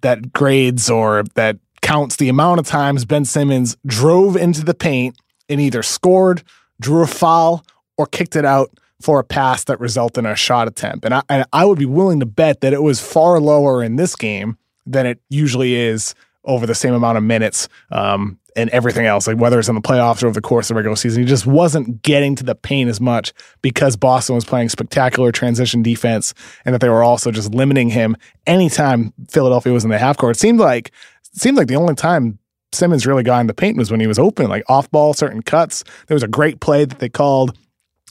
[0.02, 5.16] that grades or that counts the amount of times Ben Simmons drove into the paint
[5.48, 6.42] and either scored,
[6.80, 7.64] drew a foul,
[7.98, 11.04] or kicked it out for a pass that resulted in a shot attempt.
[11.04, 13.96] And I, and I would be willing to bet that it was far lower in
[13.96, 16.14] this game than it usually is
[16.44, 19.80] over the same amount of minutes um, and everything else, like whether it's in the
[19.80, 21.22] playoffs or over the course of the regular season.
[21.22, 25.82] He just wasn't getting to the paint as much because Boston was playing spectacular transition
[25.82, 30.16] defense and that they were also just limiting him anytime Philadelphia was in the half
[30.16, 30.36] court.
[30.36, 30.88] It seemed like
[31.34, 32.38] it seemed like the only time
[32.72, 35.42] Simmons really got in the paint was when he was open, like off ball, certain
[35.42, 35.84] cuts.
[36.06, 37.56] There was a great play that they called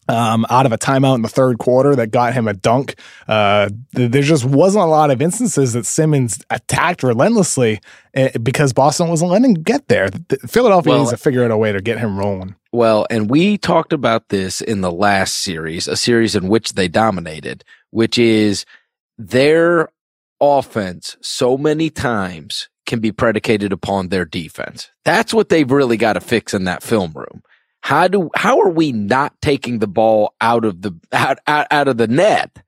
[0.09, 2.95] um, out of a timeout in the third quarter that got him a dunk.
[3.27, 7.79] Uh, there just wasn't a lot of instances that Simmons attacked relentlessly
[8.15, 10.09] uh, because Boston wasn't letting him get there.
[10.47, 12.55] Philadelphia Well- needs to figure out a way to get him rolling.
[12.71, 16.87] Well, and we talked about this in the last series, a series in which they
[16.87, 18.65] dominated, which is
[19.17, 19.89] their
[20.41, 24.91] offense so many times can be predicated upon their defense.
[25.05, 27.43] That's what they've really got to fix in that film room.
[27.83, 31.87] How do, how are we not taking the ball out of the, out, out, out
[31.89, 32.63] of the net?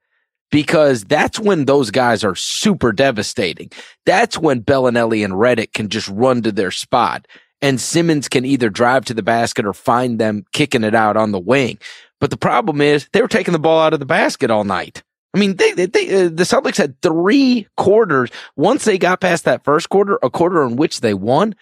[0.50, 3.70] Because that's when those guys are super devastating.
[4.04, 7.26] That's when Belinelli and Redick can just run to their spot
[7.62, 11.32] and Simmons can either drive to the basket or find them kicking it out on
[11.32, 11.78] the wing.
[12.20, 15.02] But the problem is they were taking the ball out of the basket all night.
[15.34, 18.30] I mean, they, they, they uh, the Celtics had three quarters.
[18.54, 21.54] Once they got past that first quarter, a quarter in which they won,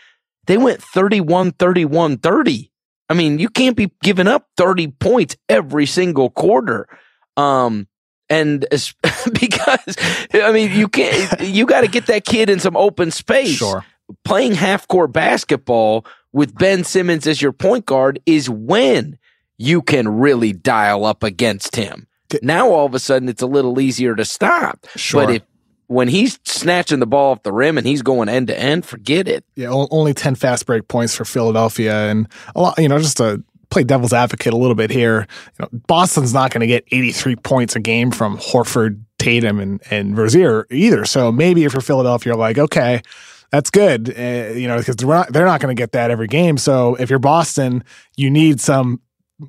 [0.47, 2.71] they went 31, 31, 30.
[3.09, 6.89] I mean, you can't be giving up 30 points every single quarter.
[7.37, 7.87] Um,
[8.31, 8.95] and es-
[9.41, 9.97] because,
[10.33, 13.85] I mean, you can't, you got to get that kid in some open space Sure.
[14.25, 19.19] playing half court basketball with Ben Simmons as your point guard is when
[19.59, 22.07] you can really dial up against him.
[22.43, 24.87] Now all of a sudden it's a little easier to stop.
[24.97, 25.27] Sure.
[25.27, 25.43] But if
[25.87, 29.29] when he's snatching the ball off the rim and he's going end to end, forget
[29.29, 29.45] it.
[29.55, 32.11] Yeah, only 10 fast break points for Philadelphia.
[32.11, 35.27] And a lot, you know, just to play devil's advocate a little bit here,
[35.59, 39.83] you know, Boston's not going to get 83 points a game from Horford, Tatum, and,
[39.91, 41.05] and Rozier either.
[41.05, 43.03] So maybe if you're Philadelphia, you're like, okay,
[43.51, 46.27] that's good, uh, you know, because they're not, they're not going to get that every
[46.27, 46.59] game.
[46.59, 47.85] So if you're Boston,
[48.17, 49.01] you need some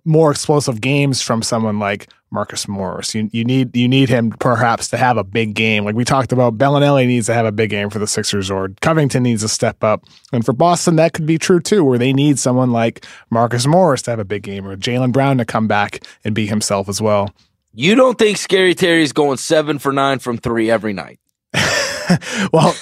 [0.03, 3.15] more explosive games from someone like Marcus Morris.
[3.15, 5.85] You you need you need him perhaps to have a big game.
[5.85, 8.69] Like we talked about, Belinelli needs to have a big game for the Sixers, or
[8.81, 10.03] Covington needs to step up.
[10.31, 14.03] And for Boston, that could be true too, where they need someone like Marcus Morris
[14.03, 17.01] to have a big game, or Jaylen Brown to come back and be himself as
[17.01, 17.33] well.
[17.73, 21.19] You don't think Scary Terry's going seven for nine from three every night?
[22.53, 22.75] well,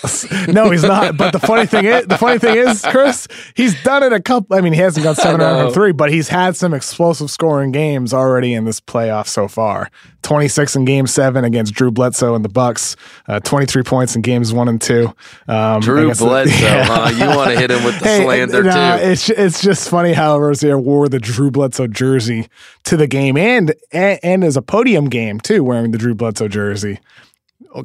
[0.48, 1.18] no, he's not.
[1.18, 4.56] But the funny thing is, the funny thing is, Chris, he's done it a couple.
[4.56, 7.72] I mean, he hasn't got seven out of three, but he's had some explosive scoring
[7.72, 9.90] games already in this playoff so far.
[10.22, 12.96] Twenty six in Game Seven against Drew Bledsoe and the Bucks.
[13.28, 15.14] Uh, Twenty three points in Games One and Two.
[15.50, 16.86] Um, Drew against the- Bledsoe, Yeah.
[16.86, 17.10] huh?
[17.10, 19.04] You want to hit him with the Hey, slander nah, too.
[19.04, 22.48] It's it's just funny how Rozier wore the Drew Bledsoe jersey
[22.86, 26.48] to the game and and, and as a podium game too, wearing the Drew Bledsoe
[26.48, 27.00] jersey.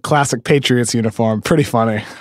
[0.03, 1.43] Classic Patriots uniform.
[1.43, 2.05] Pretty funny.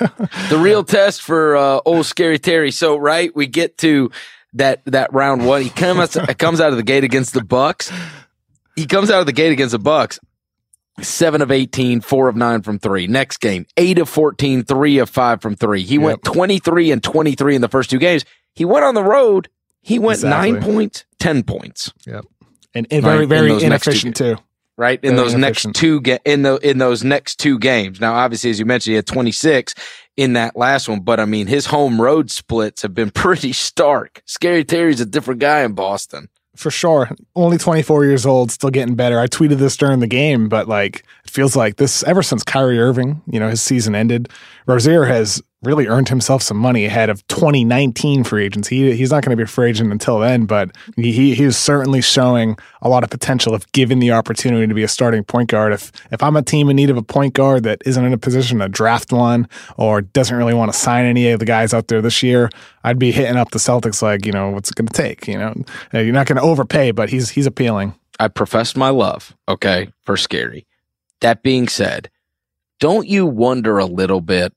[0.49, 2.71] the real test for uh, old scary Terry.
[2.71, 4.11] So right, we get to
[4.53, 5.61] that that round one.
[5.61, 7.91] He comes comes out of the gate against the Bucks.
[8.75, 10.19] He comes out of the gate against the Bucks.
[11.01, 13.05] Seven of 18, four of nine from three.
[13.05, 15.83] Next game, eight of 14, three of five from three.
[15.83, 18.25] He went 23 and 23 in the first two games.
[18.55, 19.47] He went on the road.
[19.81, 20.53] He went Exactly.
[20.53, 21.93] nine points, 10 points.
[22.73, 24.37] and, and Right, very in very two inefficient too.
[24.77, 24.99] Right?
[25.03, 27.99] In Very those next two ga- in the in those next two games.
[27.99, 29.73] Now, obviously, as you mentioned, he had 26
[30.15, 34.21] in that last one, but I mean, his home road splits have been pretty stark.
[34.25, 36.29] Scary Terry's a different guy in Boston.
[36.55, 37.11] For sure.
[37.35, 39.19] Only 24 years old, still getting better.
[39.19, 42.79] I tweeted this during the game, but like it feels like this ever since Kyrie
[42.79, 44.29] Irving, you know, his season ended,
[44.65, 48.91] Rozier has really earned himself some money ahead of 2019 free agency.
[48.91, 51.43] He he's not going to be a free agent until then, but he he he
[51.43, 55.23] is certainly showing a lot of potential if given the opportunity to be a starting
[55.23, 55.73] point guard.
[55.73, 58.17] If if I'm a team in need of a point guard that isn't in a
[58.17, 61.87] position to draft one or doesn't really want to sign any of the guys out
[61.87, 62.49] there this year,
[62.83, 65.27] I'd be hitting up the Celtics like, you know, what's it going to take?
[65.27, 65.53] You know,
[65.93, 67.95] Uh, you're not going to overpay, but he's he's appealing.
[68.19, 70.65] I professed my love, okay, for Scary.
[71.21, 72.09] That being said,
[72.79, 74.53] don't you wonder a little bit,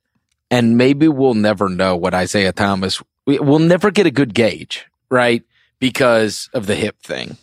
[0.51, 4.87] and maybe we'll never know what Isaiah Thomas, we, we'll never get a good gauge,
[5.11, 5.43] right?
[5.79, 7.37] Because of the hip thing.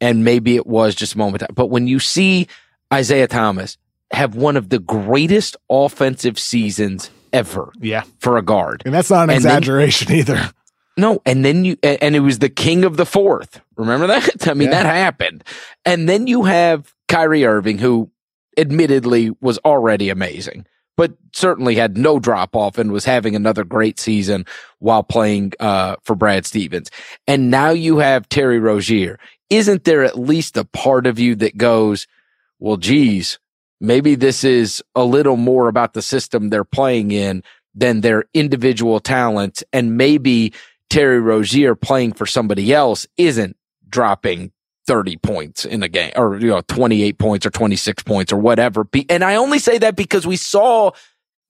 [0.00, 1.44] And maybe it was just a moment.
[1.54, 2.48] But when you see
[2.92, 3.78] Isaiah Thomas
[4.12, 8.82] have one of the greatest offensive seasons ever Yeah, for a guard.
[8.84, 10.50] and that's not an And then- exaggeration either.
[10.98, 13.62] No, and then you and it was the king of the fourth.
[13.76, 14.46] Remember that?
[14.48, 14.82] I mean, Yeah.
[14.82, 15.42] that happened.
[15.86, 18.10] And then you have Kyrie Irving, who
[18.58, 23.98] admittedly was already amazing, but certainly had no drop off and was having another great
[23.98, 24.44] season
[24.78, 26.90] while playing uh, for Brad Stevens.
[27.26, 29.18] And now you have Terry Rozier.
[29.50, 32.06] Isn't there at least a part of you that goes,
[32.58, 33.38] well, geez,
[33.80, 37.42] maybe this is a little more about the system they're playing in
[37.74, 39.64] than their individual talents.
[39.72, 40.52] And maybe
[40.90, 43.56] Terry Rozier playing for somebody else isn't
[43.88, 44.51] dropping
[44.86, 48.86] 30 points in a game or, you know, 28 points or 26 points or whatever.
[49.08, 50.90] And I only say that because we saw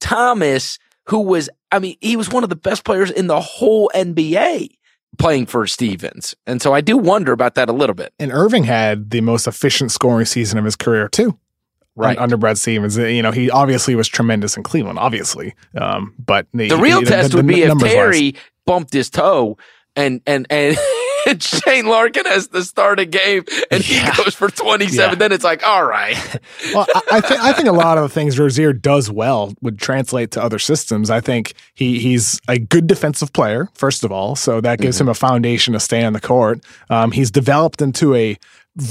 [0.01, 3.91] Thomas, who was, I mean, he was one of the best players in the whole
[3.95, 4.69] NBA
[5.19, 6.35] playing for Stevens.
[6.47, 8.13] And so I do wonder about that a little bit.
[8.19, 11.39] And Irving had the most efficient scoring season of his career too.
[11.95, 12.17] Right.
[12.17, 12.99] un- under Brad Stevens.
[12.99, 15.55] Uh, You know, he obviously was tremendous in Cleveland, obviously.
[15.79, 17.79] Um, but The real test would be if.
[17.79, 19.59] Terry bumped his toe
[19.95, 20.77] and and and
[21.41, 24.11] Shane Larkin has to start a game and Yeah.
[24.15, 24.97] he goes for 27.
[25.11, 25.15] Yeah.
[25.15, 26.17] Then it's like, all right.
[26.75, 29.79] well, I, I think I think a lot of the things Rozier does well would
[29.79, 31.11] translate to other systems.
[31.11, 35.09] I think he he's a good defensive player, first of all, so that gives him
[35.09, 36.65] a foundation to stay on the court.
[36.91, 38.37] Um, he's developed into a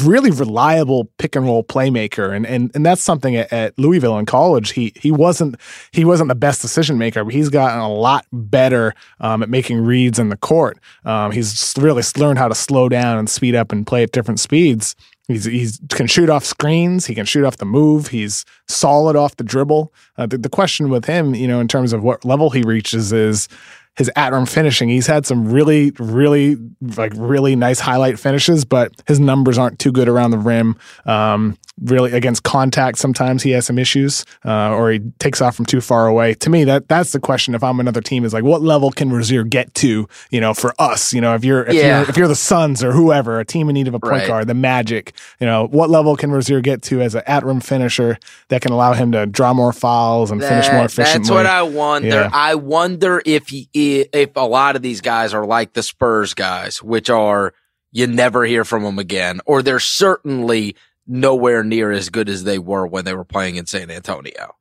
[0.03, 4.25] really reliable pick and roll playmaker, and and and that's something at, at Louisville in
[4.25, 4.71] college.
[4.71, 5.55] He he wasn't
[5.91, 9.79] he wasn't the best decision maker, but he's gotten a lot better um, at making
[9.79, 10.77] reads in the court.
[11.05, 14.39] Um, he's really learned how to slow down and speed up and play at different
[14.39, 14.95] speeds.
[15.27, 17.05] He's he's can shoot off screens.
[17.05, 18.07] He can shoot off the move.
[18.07, 19.93] He's solid off the dribble.
[20.17, 23.13] Uh, the, the question with him, you know, in terms of what level he reaches,
[23.13, 23.47] is
[23.97, 24.89] his at rim finishing.
[24.89, 26.55] He's had some really, really,
[26.97, 30.77] like really nice highlight finishes, but his numbers aren't too good around the rim.
[31.05, 35.65] Um, really against contact, sometimes he has some issues, uh, or he takes off from
[35.65, 36.33] too far away.
[36.35, 37.55] To me, that that's the question.
[37.55, 40.07] If I'm another team, is like, what level can Rozier get to?
[40.29, 42.01] You know, for us, you know, if you're if Yeah.
[42.01, 44.27] you're if you're the Suns or whoever, a team in need of a point Right.
[44.27, 47.59] guard, the Magic, you know, what level can Rozier get to as an at rim
[47.61, 48.17] finisher
[48.49, 51.19] that can allow him to draw more fouls and finish more efficiently?
[51.19, 52.07] That's what I wonder.
[52.09, 52.29] Yeah.
[52.31, 56.83] I wonder if he, if a lot of these guys are like the Spurs guys,
[56.83, 57.53] which are
[57.91, 60.75] you never hear from them again, or they're certainly
[61.07, 64.55] nowhere near as good as they were when they were playing in San Antonio.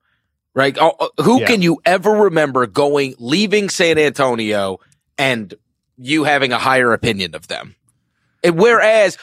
[0.55, 0.77] Right?
[0.81, 1.47] Oh, oh, Who Yeah.
[1.47, 4.79] can you ever remember going, leaving San Antonio
[5.17, 5.55] and
[5.97, 7.77] you having a higher opinion of them?
[8.43, 9.17] And whereas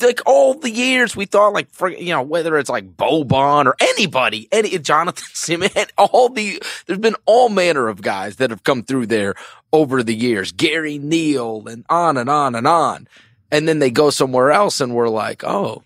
[0.00, 3.76] like all the years we thought like for you know whether it's like Boban or
[3.80, 8.82] anybody any Jonathan Simmons all the there's been all manner of guys that have come
[8.82, 9.34] through there
[9.72, 13.06] over the years Gary Neal and on and on and on
[13.52, 15.84] and then they go somewhere else and we're like oh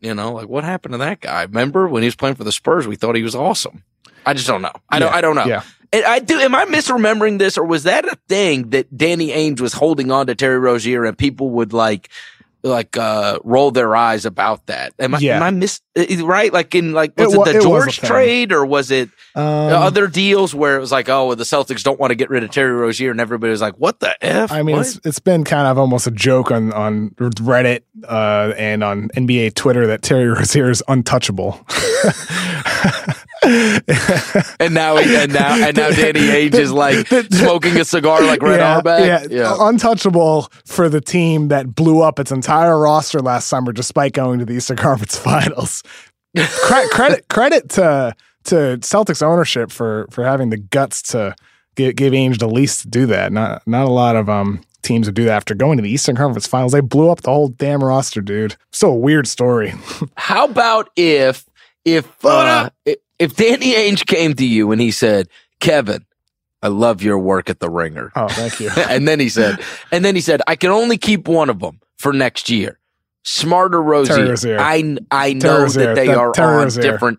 [0.00, 2.52] you know like what happened to that guy remember when he was playing for the
[2.52, 3.82] Spurs we thought he was awesome
[4.26, 5.62] I just don't know I don't I don't know Yeah.
[5.92, 6.38] and I do.
[6.38, 10.26] Am I misremembering this, or was that a thing that Danny Ainge was holding on
[10.28, 12.10] to Terry Rozier, and people would like,
[12.62, 14.92] like, uh, roll their eyes about that?
[14.98, 15.18] Am I?
[15.18, 15.36] Yeah.
[15.36, 15.80] Am I miss?
[15.98, 16.52] uh, Right?
[16.52, 20.06] Like in like was it, wa- the it George trade, or was it Um, other
[20.08, 22.50] deals where it was like, oh, well, the Celtics don't want to get rid of
[22.50, 24.50] Terry Rozier, and everybody was like, what the f?
[24.52, 28.82] I mean, it's, it's been kind of almost a joke on on Reddit uh, and
[28.84, 31.64] on NBA Twitter that Terry Rozier is untouchable.
[34.60, 38.60] and now and now and now Danny Ainge is like smoking a cigar like Red
[38.60, 39.30] yeah, Auerbach.
[39.30, 44.38] yeah, untouchable for the team that blew up its entire roster last summer despite going
[44.40, 45.82] to the Eastern Conference Finals.
[46.36, 48.14] Cre- credit credit to
[48.44, 51.34] to Celtics ownership for for having the guts to
[51.76, 53.32] give, give Ainge the least to do that.
[53.32, 56.16] Not not a lot of um teams would do that after going to the Eastern
[56.16, 56.72] Conference Finals.
[56.72, 58.56] They blew up the whole damn roster, dude.
[58.72, 59.74] So a weird story.
[60.16, 61.44] How about if
[61.84, 65.28] if uh, if Danny Ainge came to you and he said,
[65.60, 66.04] "Kevin,
[66.62, 68.70] I love your work at the Ringer." Oh, thank you.
[68.76, 69.60] and then he said,
[69.92, 72.78] and then he said, "I can only keep one of them for next year."
[73.22, 74.58] Smarter Rozier.
[74.58, 77.18] I I know that they that, are on different.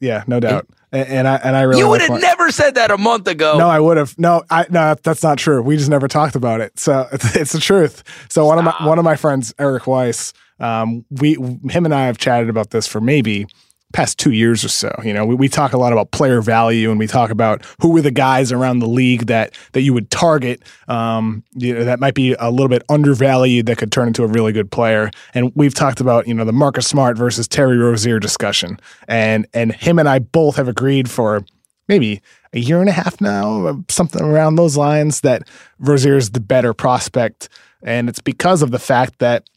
[0.00, 0.66] Yeah, no doubt.
[0.92, 3.26] And, and, I and I really you would have like never said that a month
[3.26, 3.58] ago.
[3.58, 4.16] No, I would have.
[4.16, 5.60] No, I no, that's not true.
[5.60, 6.78] We just never talked about it.
[6.78, 8.04] So it's, it's the truth.
[8.28, 11.34] So one of my one of my friends, Eric Weiss, um, we
[11.68, 13.46] him and I have chatted about this for maybe
[13.94, 14.92] past two years or so.
[15.02, 17.90] You know, we, we talk a lot about player value and we talk about who
[17.90, 20.62] were the guys around the league that that you would target.
[20.88, 24.26] Um, you know, that might be a little bit undervalued that could turn into a
[24.26, 25.10] really good player.
[25.32, 28.78] And we've talked about you know the Marcus Smart versus Terry Rozier discussion,
[29.08, 31.44] and and him and I both have agreed for
[31.88, 32.20] maybe
[32.52, 36.74] a year and a half now, something around those lines, that Rozier is the better
[36.74, 37.48] prospect.
[37.82, 39.48] And it's because of the fact that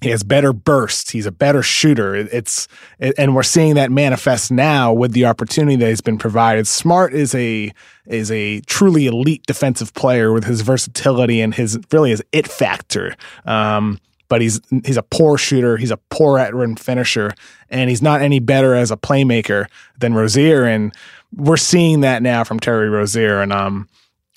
[0.00, 1.10] he has better bursts.
[1.10, 2.14] He's a better shooter.
[2.14, 2.68] It's
[3.00, 6.66] and we're seeing that manifest now with the opportunity that he's been provided.
[6.68, 7.72] Smart is a
[8.06, 13.16] is a truly elite defensive player with his versatility and his really his it factor.
[13.44, 15.76] Um, but he's he's a poor shooter.
[15.76, 17.32] He's a poor at rim finisher,
[17.70, 19.66] and he's not any better as a playmaker
[19.98, 20.64] than Rozier.
[20.64, 20.94] And
[21.34, 23.40] we're seeing that now from Terry Rozier.
[23.40, 23.88] And um,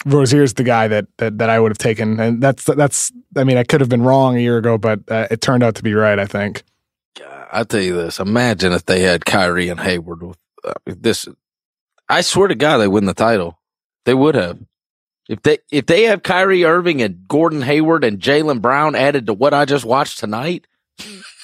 [0.05, 3.11] Rozier's the guy that, that that I would have taken, and that's that's.
[3.35, 5.75] I mean, I could have been wrong a year ago, but uh, it turned out
[5.75, 6.17] to be right.
[6.17, 6.63] I think.
[7.51, 11.27] I'll tell you this: Imagine if they had Kyrie and Hayward with uh, this.
[12.09, 13.59] I swear to God, they win the title.
[14.05, 14.59] They would have.
[15.29, 19.33] If they if they have Kyrie Irving and Gordon Hayward and Jaylen Brown added to
[19.33, 20.67] what I just watched tonight,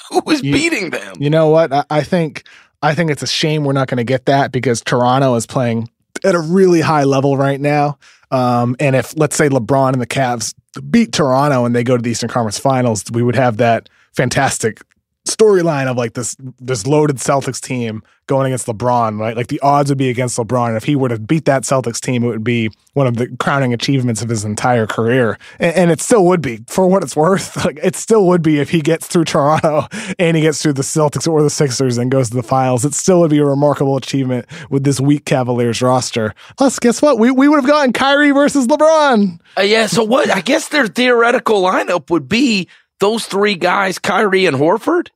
[0.09, 1.15] who was you, beating them?
[1.19, 1.71] You know what?
[1.71, 2.43] I, I think
[2.81, 5.89] I think it's a shame we're not going to get that because Toronto is playing
[6.23, 7.97] at a really high level right now.
[8.31, 10.53] Um, and if let's say LeBron and the Cavs
[10.89, 14.81] beat Toronto and they go to the Eastern Conference Finals, we would have that fantastic
[15.27, 19.35] storyline of like this this loaded Celtics team going against LeBron, right?
[19.35, 20.67] Like the odds would be against LeBron.
[20.67, 23.27] And if he were to beat that Celtics team, it would be one of the
[23.37, 25.39] crowning achievements of his entire career.
[25.59, 27.55] And, and, it still would be, for what it's worth.
[27.67, 29.87] Like it still would be if he gets through Toronto
[30.19, 32.85] and he gets through the Celtics or the Sixers and goes to the finals.
[32.85, 36.33] It still would be a remarkable achievement with this weak Cavaliers roster.
[36.57, 37.19] Plus, guess what?
[37.19, 39.39] We we would have gotten Kyrie versus LeBron.
[39.57, 39.87] Uh, yeah.
[39.87, 40.29] So what?
[40.29, 42.69] I guess their theoretical lineup would be
[42.99, 45.09] those three guys, Kyrie and Horford.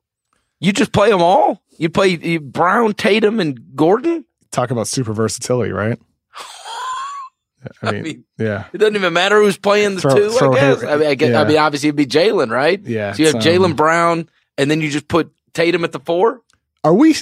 [0.62, 1.62] You just play them all.
[1.78, 4.24] You play Brown, Tatum, and Gordon.
[4.52, 6.00] Talk about super versatility, right?
[7.82, 8.66] I mean, I mean, yeah.
[8.72, 10.30] It doesn't even matter who's playing the throw, two.
[10.30, 10.84] Throw I guess.
[10.84, 11.42] I mean, I, guess yeah.
[11.42, 12.80] I mean, obviously it'd be Jaylen, right?
[12.82, 13.14] Yeah.
[13.14, 16.42] So you have um, Jaylen Brown, and then you just put Tatum at the four.
[16.84, 17.16] Are we?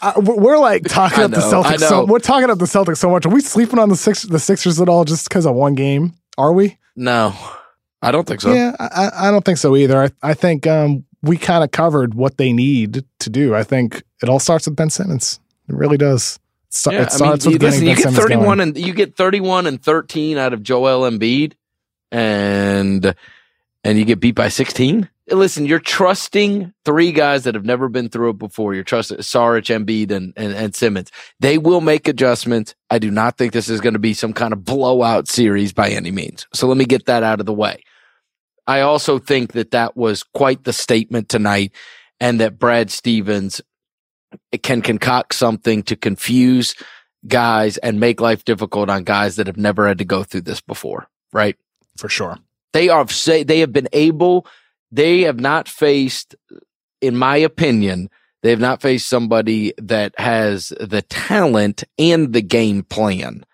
[0.00, 1.80] Uh, we're like talking up the Celtics.
[1.80, 3.26] So we're talking up the Celtics so much.
[3.26, 6.14] Are we sleeping on the six the Sixers at all just because of one game?
[6.38, 6.78] Are we?
[6.96, 7.34] No,
[8.00, 8.52] I don't think so.
[8.52, 10.02] Yeah, I, I don't think so either.
[10.02, 13.54] I, I think um, we kind of covered what they need to do.
[13.54, 15.40] I think it all starts with Ben Simmons.
[15.68, 16.38] It really does.
[16.86, 18.60] It, yeah, it starts I mean, with listen, you get Simmons 31 going.
[18.60, 21.54] and you get 31 and 13 out of Joel Embiid
[22.10, 23.14] and
[23.84, 25.08] and you get beat by 16.
[25.30, 28.74] Listen, you're trusting three guys that have never been through it before.
[28.74, 31.10] You're trusting Saric, Embiid, and, and, and Simmons.
[31.40, 32.74] They will make adjustments.
[32.90, 35.90] I do not think this is going to be some kind of blowout series by
[35.90, 36.46] any means.
[36.52, 37.82] So let me get that out of the way.
[38.66, 41.72] I also think that that was quite the statement tonight
[42.20, 43.60] and that Brad Stevens
[44.62, 46.74] can concoct something to confuse
[47.26, 50.60] guys and make life difficult on guys that have never had to go through this
[50.60, 51.56] before, right?
[51.96, 52.38] For sure.
[52.72, 54.46] They are say they have been able
[54.90, 56.34] they have not faced
[57.00, 58.10] in my opinion
[58.42, 63.44] they have not faced somebody that has the talent and the game plan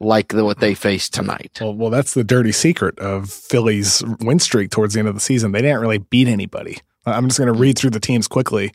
[0.00, 1.58] like the, what they faced tonight.
[1.60, 5.20] Well, well, that's the dirty secret of Philly's win streak towards the end of the
[5.20, 5.52] season.
[5.52, 6.78] They didn't really beat anybody.
[7.06, 8.72] I'm just going to read through the teams quickly.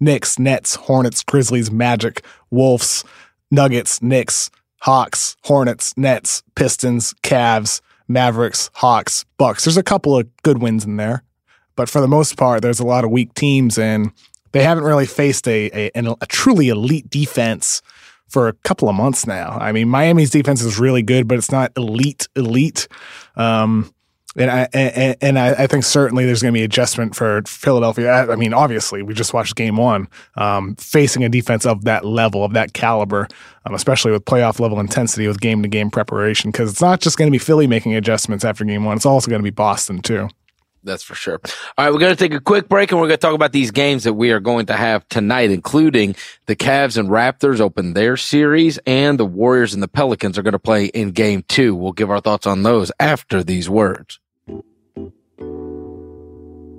[0.00, 3.04] Knicks, Nets, Hornets, Grizzlies, Magic, Wolves,
[3.50, 4.50] Nuggets, Knicks,
[4.80, 9.64] Hawks, Hornets, Nets, Pistons, Cavs, Mavericks, Hawks, Bucks.
[9.64, 11.22] There's a couple of good wins in there,
[11.76, 14.12] but for the most part, there's a lot of weak teams, and
[14.52, 17.80] they haven't really faced a, a, a truly elite defense
[18.32, 19.58] for a couple of months now.
[19.60, 22.88] I mean, Miami's defense is really good, but it's not elite, elite.
[23.36, 23.92] Um,
[24.34, 28.10] and I and, and I, I, think certainly there's going to be adjustment for Philadelphia.
[28.30, 32.42] I mean, obviously, we just watched Game One, um, facing a defense of that level,
[32.42, 33.28] of that caliber,
[33.66, 36.50] um, especially with playoff level intensity, with game to game preparation.
[36.50, 39.28] Because it's not just going to be Philly making adjustments after Game One; it's also
[39.28, 40.28] going to be Boston too.
[40.84, 41.40] That's for sure.
[41.78, 43.52] All right, we're going to take a quick break and we're going to talk about
[43.52, 46.16] these games that we are going to have tonight, including
[46.46, 50.52] the Cavs and Raptors open their series and the Warriors and the Pelicans are going
[50.52, 51.74] to play in game two.
[51.74, 54.18] We'll give our thoughts on those after these words.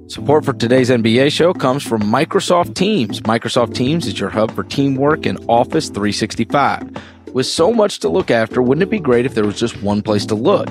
[0.08, 3.22] Support for today's NBA show comes from Microsoft Teams.
[3.22, 6.92] Microsoft Teams is your hub for teamwork in Office 365.
[7.34, 10.02] With so much to look after, wouldn't it be great if there was just one
[10.04, 10.70] place to look?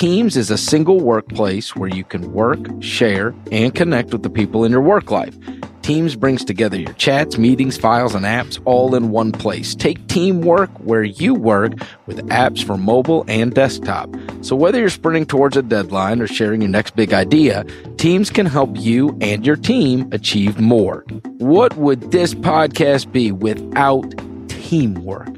[0.00, 4.64] Teams is a single workplace where you can work, share, and connect with the people
[4.64, 5.36] in your work life.
[5.82, 9.74] Teams brings together your chats, meetings, files, and apps all in one place.
[9.74, 11.74] Take teamwork where you work
[12.06, 14.08] with apps for mobile and desktop.
[14.40, 17.66] So whether you're sprinting towards a deadline or sharing your next big idea,
[17.98, 21.04] Teams can help you and your team achieve more.
[21.36, 24.14] What would this podcast be without
[24.48, 25.28] teamwork?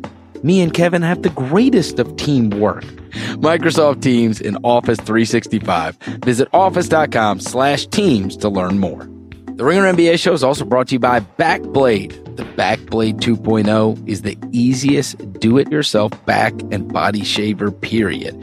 [0.44, 2.84] Me and Kevin have the greatest of teamwork.
[3.36, 5.96] Microsoft Teams in Office 365.
[6.24, 9.11] Visit office.com slash teams to learn more.
[9.54, 12.36] The Ringer NBA show is also brought to you by Bakblade.
[12.36, 18.34] The Bakblade 2.0 is the easiest do it yourself back and body shaver, period.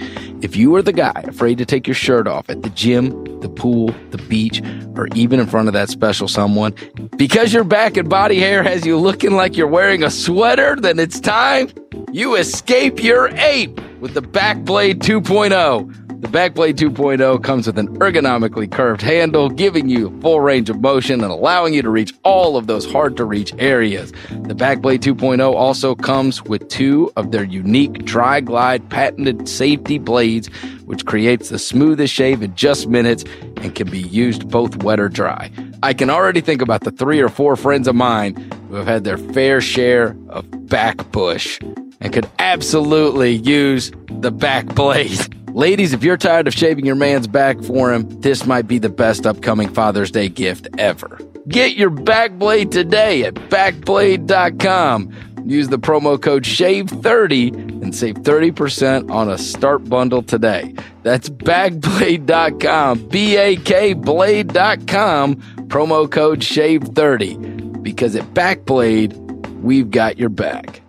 [0.44, 3.50] If you are the guy afraid to take your shirt off at the gym, the
[3.50, 4.62] pool, the beach,
[4.96, 6.76] or even in front of that special someone,
[7.18, 11.00] because your back and body hair has you looking like you're wearing a sweater, then
[11.00, 11.70] it's time
[12.12, 16.09] you escape your ape with the Bakblade 2.0.
[16.20, 21.24] The Bakblade 2.0 comes with an ergonomically curved handle, giving you full range of motion
[21.24, 24.12] and allowing you to reach all of those hard to reach areas.
[24.30, 30.48] The Bakblade 2.0 also comes with two of their unique Dry Glide patented safety blades,
[30.84, 33.24] which creates the smoothest shave in just minutes
[33.56, 35.50] and can be used both wet or dry.
[35.84, 38.36] I can already think about the three or four friends of mine
[38.68, 41.62] who have had their fair share of back push
[42.02, 45.34] and could absolutely use the back blade.
[45.54, 48.90] Ladies, if you're tired of shaving your man's back for him, this might be the
[48.90, 51.20] best upcoming Father's Day gift ever.
[51.48, 55.12] Get your Bakblade today at bakblade.com.
[55.46, 60.76] Use the promo code SHAVE30 and save 30% on a start bundle today.
[61.02, 65.36] That's bakblade.com, B A K blade.com,
[65.68, 67.82] promo code SHAVE30.
[67.82, 69.16] Because at Bakblade,
[69.62, 70.82] we've got your back.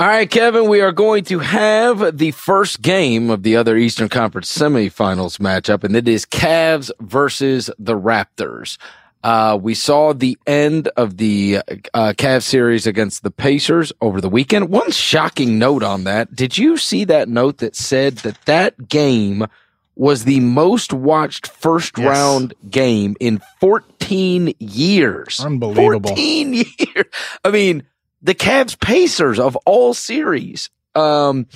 [0.00, 4.08] All right, Kevin, we are going to have the first game of the other Eastern
[4.08, 8.78] Conference semifinals matchup, and it is Cavs versus the Raptors.
[9.22, 11.58] Uh, we saw the end of the
[11.92, 14.70] uh, Cavs series against the Pacers over the weekend.
[14.70, 16.34] One shocking note on that.
[16.34, 19.46] Did you see that note that said that that game
[19.96, 22.06] was the most watched first yes.
[22.06, 25.40] round game in 14 years?
[25.40, 26.08] Unbelievable.
[26.08, 26.54] 14
[26.94, 27.04] years.
[27.44, 27.82] I mean,
[28.22, 30.70] the Cavs Pacers of all series.
[30.94, 31.46] Um,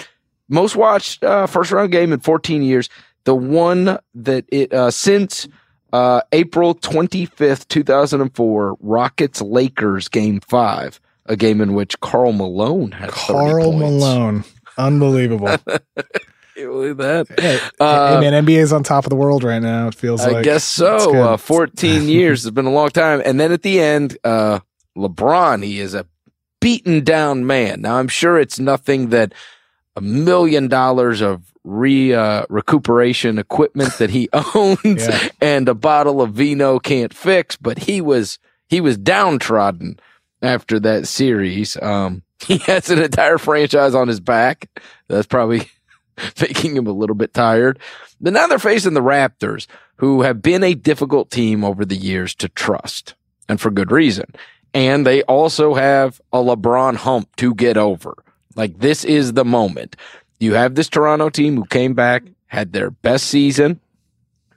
[0.48, 2.88] most watched uh, first round game in 14 years.
[3.24, 5.48] The one that it uh, since
[5.92, 13.10] uh, April 25th, 2004, Rockets Lakers game five, a game in which Karl Malone had
[13.10, 14.44] Karl Malone,
[14.76, 15.56] unbelievable.
[16.56, 17.26] that?
[17.38, 19.88] Hey, uh, hey, man, NBA is on top of the world right now.
[19.88, 20.36] It feels I like.
[20.36, 21.14] I guess so.
[21.14, 23.22] Uh, 14 years has been a long time.
[23.24, 24.60] And then at the end, uh,
[24.96, 26.06] LeBron, he is a
[26.64, 27.82] beaten down man.
[27.82, 29.34] Now I'm sure it's nothing that
[29.96, 35.28] a million dollars of re uh, recuperation equipment that he owns yeah.
[35.42, 39.98] and a bottle of vino can't fix, but he was he was downtrodden
[40.40, 41.76] after that series.
[41.82, 44.70] Um, he has an entire franchise on his back.
[45.08, 45.68] That's probably
[46.40, 47.78] making him a little bit tired.
[48.22, 52.34] But now they're facing the Raptors, who have been a difficult team over the years
[52.36, 53.12] to trust,
[53.50, 54.34] and for good reason
[54.74, 58.22] and they also have a LeBron hump to get over.
[58.56, 59.96] Like this is the moment.
[60.40, 63.80] You have this Toronto team who came back, had their best season.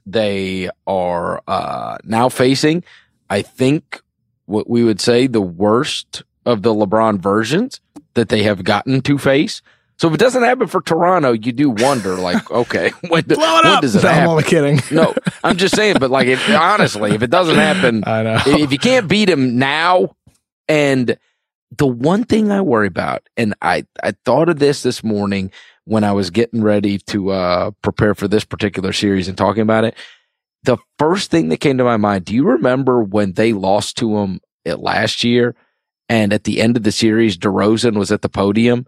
[0.05, 2.84] They are uh, now facing,
[3.30, 4.01] I think,
[4.45, 7.80] what we would say the worst of the LeBron versions
[8.15, 9.61] that they have gotten to face.
[9.97, 13.81] So if it doesn't happen for Toronto, you do wonder, like, okay, when, do, when
[13.81, 14.23] does it no, happen?
[14.23, 14.79] I'm only kidding.
[14.91, 18.41] no, I'm just saying, but like, if, honestly, if it doesn't happen, I know.
[18.45, 20.15] if you can't beat him now,
[20.67, 21.17] and
[21.75, 25.51] the one thing I worry about, and I, I thought of this this morning
[25.85, 29.83] when I was getting ready to uh, prepare for this particular series and talking about
[29.83, 29.95] it.
[30.63, 34.17] The first thing that came to my mind, do you remember when they lost to
[34.17, 35.55] him last year?
[36.09, 38.85] And at the end of the series, DeRozan was at the podium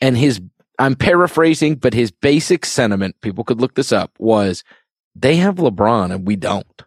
[0.00, 0.40] and his,
[0.78, 4.64] I'm paraphrasing, but his basic sentiment, people could look this up, was
[5.14, 6.82] they have LeBron and we don't.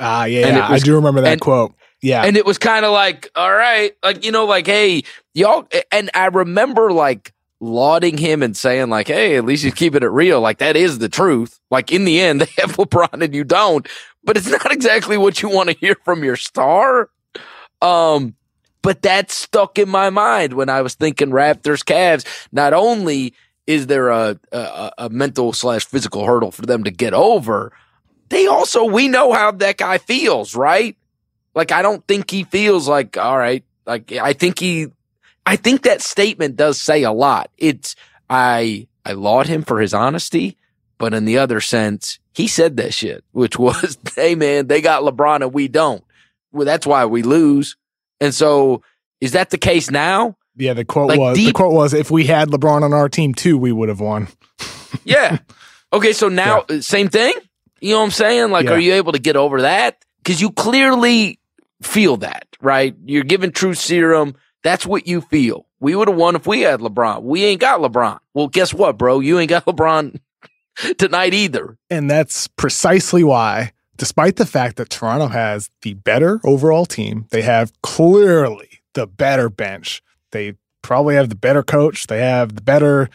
[0.00, 1.74] Ah, uh, yeah, was, I do remember that and, quote.
[2.00, 2.24] Yeah.
[2.24, 5.04] And it was kind of like, all right, like, you know, like, hey,
[5.34, 7.32] y'all, and I remember like
[7.62, 10.40] lauding him and saying like, Hey, at least he's keeping it real.
[10.40, 11.60] Like that is the truth.
[11.70, 13.88] Like in the end, they have LeBron and you don't,
[14.24, 17.08] but it's not exactly what you want to hear from your star.
[17.80, 18.34] Um,
[18.82, 22.26] but that stuck in my mind when I was thinking Raptors Cavs.
[22.52, 23.32] Not only
[23.66, 27.72] is there a, a, a mental slash physical hurdle for them to get over,
[28.28, 30.96] they also, we know how that guy feels, right?
[31.54, 34.88] Like, I don't think he feels like, all right, like, I think he,
[35.46, 37.50] I think that statement does say a lot.
[37.58, 37.94] It's,
[38.30, 40.56] I, I laud him for his honesty,
[40.98, 45.02] but in the other sense, he said that shit, which was, hey man, they got
[45.02, 46.02] LeBron and we don't.
[46.52, 47.76] Well, that's why we lose.
[48.22, 48.82] And so
[49.20, 50.36] is that the case now?
[50.54, 53.08] Yeah, the quote like was deep, the quote was if we had LeBron on our
[53.08, 54.28] team too, we would have won.
[55.04, 55.38] yeah.
[55.92, 56.76] Okay, so now yeah.
[56.76, 57.34] Uh, same thing?
[57.80, 58.50] You know what I'm saying?
[58.52, 58.72] Like yeah.
[58.72, 60.04] are you able to get over that?
[60.24, 61.40] Cuz you clearly
[61.82, 62.94] feel that, right?
[63.04, 64.36] You're giving true serum.
[64.62, 65.66] That's what you feel.
[65.80, 67.22] We would have won if we had LeBron.
[67.22, 68.20] We ain't got LeBron.
[68.34, 69.18] Well, guess what, bro?
[69.18, 70.20] You ain't got LeBron
[70.98, 71.76] tonight either.
[71.90, 77.42] And that's precisely why despite the fact that Toronto has the better overall team, they
[77.42, 80.02] have clearly the better bench.
[80.30, 82.06] They probably have the better coach.
[82.06, 83.08] They have the better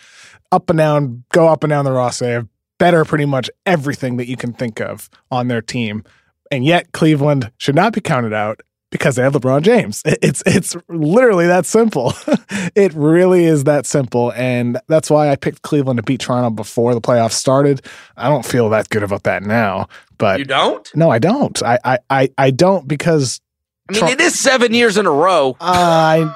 [0.52, 2.26] up and down, go up and down the roster.
[2.26, 2.48] They have
[2.78, 6.04] better pretty much everything that you can think of on their team.
[6.50, 8.62] And yet Cleveland should not be counted out
[8.92, 10.02] because they have LeBron James.
[10.06, 12.14] It's it's literally that simple.
[12.76, 16.94] it really is that simple, and that's why I picked Cleveland to beat Toronto before
[16.94, 17.86] the playoffs started.
[18.16, 20.90] I don't feel that good about that now, but you don't?
[20.96, 21.62] No, I don't.
[21.64, 23.42] I I I, don't because
[23.90, 25.56] I mean it is seven years in a row.
[25.60, 26.34] I.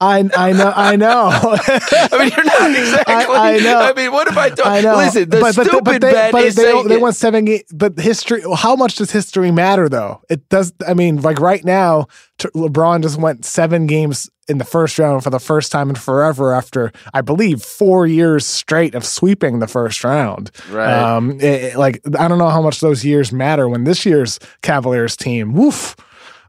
[0.00, 1.30] I I know I know.
[1.32, 3.14] I mean, you're not exactly.
[3.14, 3.80] I, I, know.
[3.80, 4.68] I mean, what am I doing?
[4.68, 4.96] I know.
[4.96, 7.60] Listen, the but, but, stupid but they, bet but is they, saying they seven.
[7.72, 8.42] But history.
[8.56, 10.20] How much does history matter, though?
[10.28, 10.72] It does.
[10.86, 12.06] I mean, like right now,
[12.38, 16.54] LeBron just went seven games in the first round for the first time in forever
[16.54, 20.50] after I believe four years straight of sweeping the first round.
[20.70, 20.90] Right.
[20.90, 24.38] Um, it, it, like I don't know how much those years matter when this year's
[24.62, 25.52] Cavaliers team.
[25.52, 25.96] Woof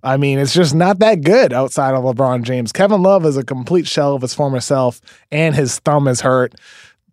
[0.03, 2.71] I mean, it's just not that good outside of LeBron James.
[2.71, 6.55] Kevin Love is a complete shell of his former self, and his thumb is hurt.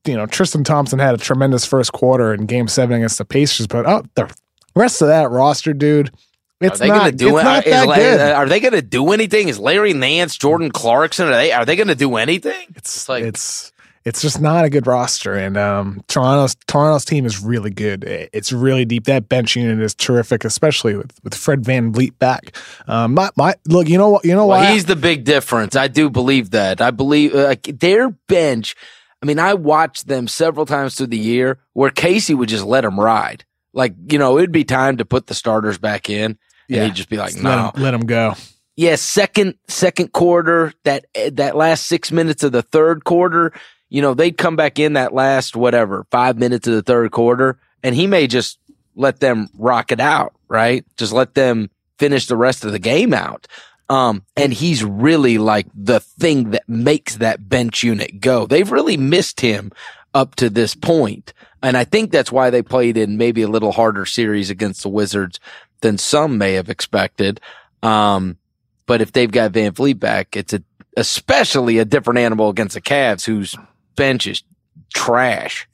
[0.04, 3.66] You know, Tristan Thompson had a tremendous first quarter in Game Seven against the Pacers,
[3.66, 4.32] but oh, the
[4.76, 6.12] rest of that roster, dude,
[6.60, 7.16] it's are not.
[7.16, 8.20] Do it's not that good.
[8.20, 9.48] Are they going to do anything?
[9.48, 11.26] Is Larry Nance, Jordan Clarkson?
[11.26, 11.52] Are they?
[11.52, 12.68] Are they going to do anything?
[12.76, 13.72] It's like it's
[14.06, 15.34] it's just not a good roster.
[15.34, 18.04] And um, Toronto's Toronto's team is really good.
[18.04, 19.04] It's really deep.
[19.04, 22.56] That bench unit is terrific, especially with, with Fred VanVleet back.
[22.86, 24.24] Um, my, my look, you know what?
[24.24, 24.72] You know well, why?
[24.72, 25.74] He's the big difference.
[25.74, 26.80] I do believe that.
[26.80, 28.76] I believe uh, their bench.
[29.20, 32.82] I mean, I watched them several times through the year where Casey would just let
[32.82, 33.44] them ride.
[33.72, 36.24] Like, you know, it'd be time to put the starters back in.
[36.24, 36.38] And
[36.68, 36.84] yeah.
[36.84, 37.50] he'd just be like, no.
[37.50, 38.34] Let them, let them go.
[38.76, 43.52] Yeah, second second quarter, that that last six minutes of the third quarter,
[43.88, 47.58] you know, they'd come back in that last, whatever, five minutes of the third quarter,
[47.82, 48.58] and he may just
[48.94, 50.84] let them rock it out, right?
[50.96, 53.46] Just let them finish the rest of the game out.
[53.88, 58.46] Um, and he's really like the thing that makes that bench unit go.
[58.46, 59.70] They've really missed him
[60.12, 61.32] up to this point.
[61.62, 64.88] And I think that's why they played in maybe a little harder series against the
[64.88, 65.38] Wizards
[65.80, 67.40] than some may have expected.
[67.82, 68.38] Um,
[68.86, 70.62] but if they've got VanVleet back, it's a,
[70.96, 73.54] especially a different animal against the Cavs, who's
[73.96, 74.42] bench is
[74.94, 75.68] trash.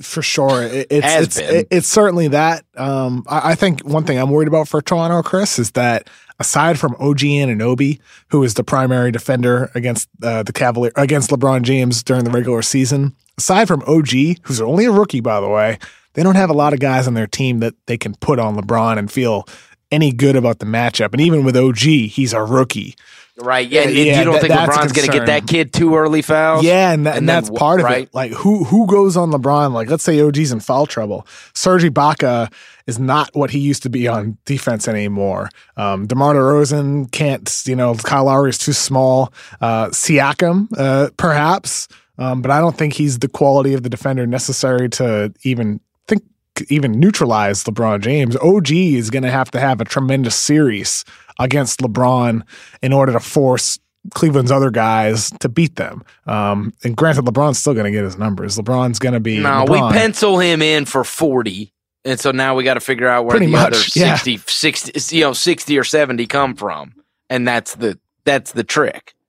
[0.00, 2.64] For sure, it, it's it's, it, it's certainly that.
[2.76, 6.10] Um, I, I, think one thing I'm worried about for Toronto, Chris, is that
[6.40, 8.00] aside from OG Anunoby,
[8.30, 12.62] who is the primary defender against uh, the Cavalier against LeBron James during the regular
[12.62, 14.10] season, aside from OG,
[14.42, 15.78] who's only a rookie by the way,
[16.14, 18.56] they don't have a lot of guys on their team that they can put on
[18.56, 19.46] LeBron and feel
[19.92, 21.12] any good about the matchup.
[21.12, 22.96] And even with OG, he's a rookie.
[23.38, 23.66] Right.
[23.66, 23.88] Yeah.
[23.88, 26.64] yeah you don't think LeBron's going to get that kid too early fouls?
[26.64, 28.04] Yeah, and, that, and, and that's part of right?
[28.04, 28.14] it.
[28.14, 29.72] Like who who goes on LeBron?
[29.72, 31.26] Like let's say OG's in foul trouble.
[31.54, 32.52] Serge Ibaka
[32.86, 35.48] is not what he used to be on defense anymore.
[35.78, 37.62] Um, DeMar DeRozan can't.
[37.64, 39.32] You know, Kyle Lowry is too small.
[39.62, 44.26] Uh, Siakam, uh, perhaps, um, but I don't think he's the quality of the defender
[44.26, 46.22] necessary to even think
[46.68, 48.36] even neutralize LeBron James.
[48.36, 51.06] OG is going to have to have a tremendous series
[51.42, 52.42] against LeBron
[52.82, 53.78] in order to force
[54.10, 56.02] Cleveland's other guys to beat them.
[56.26, 58.56] Um, and granted, LeBron's still going to get his numbers.
[58.58, 59.38] LeBron's going to be.
[59.38, 59.90] No, LeBron.
[59.90, 61.72] we pencil him in for 40.
[62.04, 64.38] And so now we got to figure out where Pretty the much, other 60, yeah.
[64.44, 66.94] 60, you know, 60 or 70 come from.
[67.30, 69.14] And that's the, that's the trick.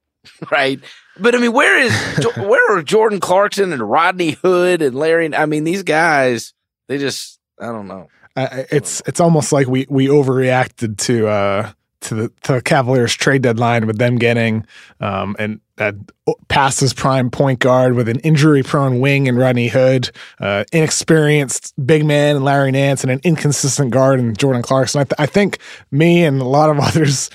[0.49, 0.79] Right.
[1.19, 1.93] But I mean, where is,
[2.37, 5.35] where are Jordan Clarkson and Rodney Hood and Larry?
[5.35, 6.53] I mean, these guys,
[6.87, 8.07] they just, I don't know.
[8.35, 11.71] Uh, it's, it's almost like we, we overreacted to, uh,
[12.03, 14.65] to the to the Cavaliers trade deadline with them getting
[14.99, 15.95] um, and that
[16.49, 22.05] passes prime point guard with an injury prone wing and Rodney Hood, uh, inexperienced big
[22.05, 25.01] man and Larry Nance, and an inconsistent guard and Jordan Clarkson.
[25.01, 25.57] I, th- I think
[25.91, 27.29] me and a lot of others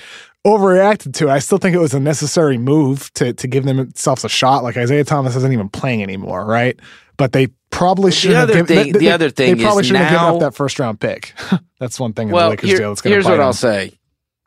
[0.47, 1.31] overreacted to it.
[1.31, 4.63] I still think it was a necessary move to to give themselves a shot.
[4.63, 6.79] Like Isaiah Thomas isn't even playing anymore, right?
[7.17, 8.65] But they probably should have given.
[8.65, 11.33] Thing, they, the other thing they probably should have given up that first round pick.
[11.79, 12.29] That's one thing.
[12.29, 13.41] Well, in the Lakers here, here's what them.
[13.41, 13.98] I'll say.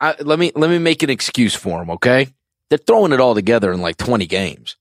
[0.03, 1.89] I, let me let me make an excuse for them.
[1.91, 2.27] Okay,
[2.69, 4.75] they're throwing it all together in like 20 games,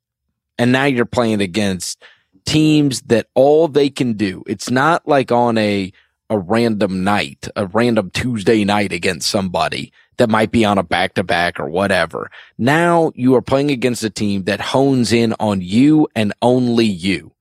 [0.59, 2.03] and now you're playing against
[2.45, 4.43] teams that all they can do.
[4.49, 5.93] It's not like on a
[6.29, 11.15] a random night, a random Tuesday night against somebody that might be on a back
[11.15, 12.31] to back or whatever.
[12.59, 17.33] Now you are playing against a team that hones in on you and only you.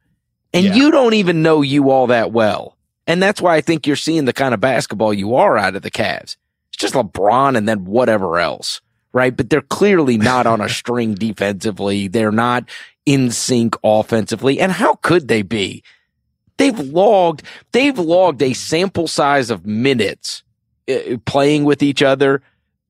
[0.54, 0.76] And yeah.
[0.76, 2.78] you don't even know you all that well.
[3.08, 5.82] And that's why I think you're seeing the kind of basketball you are out of
[5.82, 6.36] the Cavs.
[6.82, 8.82] Just LeBron and then whatever else,
[9.14, 9.36] right?
[9.36, 12.08] But they're clearly not on a string defensively.
[12.08, 12.66] They're not
[13.06, 14.60] in sync offensively.
[14.60, 15.84] And how could they be?
[16.58, 20.44] They've logged, they've logged a sample size of minutes
[20.90, 22.42] uh, playing with each other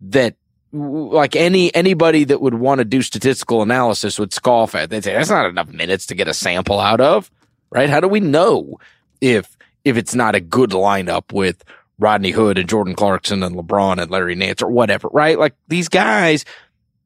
[0.01, 0.35] that
[0.73, 4.89] like any anybody that would want to do statistical analysis would scoff at.
[4.89, 7.29] They'd say that's not enough minutes to get a sample out of,
[7.69, 7.89] right?
[7.89, 8.79] How do we know
[9.19, 11.63] if if it's not a good lineup with
[12.01, 15.37] Rodney Hood and Jordan Clarkson and LeBron and Larry Nance or whatever, right?
[15.37, 16.43] Like these guys,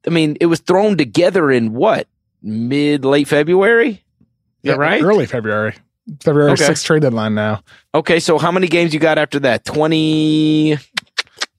[0.06, 2.08] I mean, it was thrown together in what
[2.42, 4.02] mid late February,
[4.62, 5.02] yeah, right?
[5.02, 5.74] Early February.
[6.20, 6.64] February okay.
[6.64, 7.62] 6th trade deadline now.
[7.94, 9.64] Okay, so how many games you got after that?
[9.64, 10.78] 20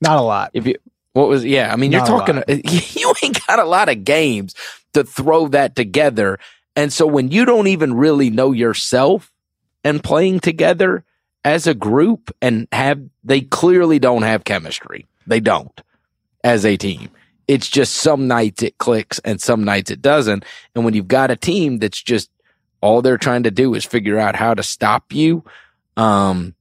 [0.02, 0.52] Not a lot.
[0.54, 0.76] If you
[1.14, 4.56] what was yeah, I mean Not you're talking you ain't got a lot of games
[4.94, 6.40] to throw that together.
[6.76, 9.32] And so when you don't even really know yourself
[9.84, 11.04] and playing together
[11.48, 15.06] as a group and have they clearly don't have chemistry.
[15.26, 15.82] They don't
[16.43, 17.10] as a team.
[17.48, 20.43] It's just some nights it clicks and some nights it doesn't.
[20.76, 22.30] And when you've got a team that's just
[22.82, 25.45] all they're trying to do is figure out how to stop you,
[25.95, 26.54] um,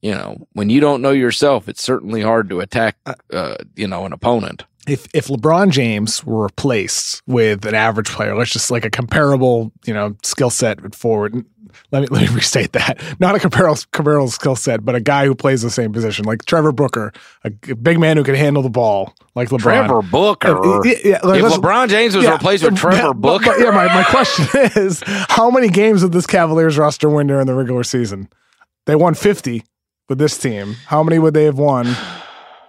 [0.00, 3.88] you know, when you don't know yourself, it's certainly hard to attack, uh, uh, you
[3.88, 4.64] know, an opponent.
[4.88, 9.72] If if LeBron James were replaced with an average player, let's just like a comparable,
[9.86, 11.44] you know, skill set forward.
[11.92, 12.98] Let me let me restate that.
[13.20, 16.44] Not a comparable comparable skill set, but a guy who plays the same position, like
[16.44, 17.12] Trevor Booker,
[17.44, 19.60] a, big man who can handle the ball, like LeBron.
[19.60, 20.48] Trevor Booker.
[20.84, 23.70] Yeah, like, if LeBron James was yeah, replaced with Trevor yeah, Booker, but, but yeah.
[23.70, 24.46] My my question
[24.82, 28.28] is, how many games did this Cavaliers roster win during the regular season?
[28.86, 29.62] They won fifty
[30.08, 31.94] with this team, how many would they have won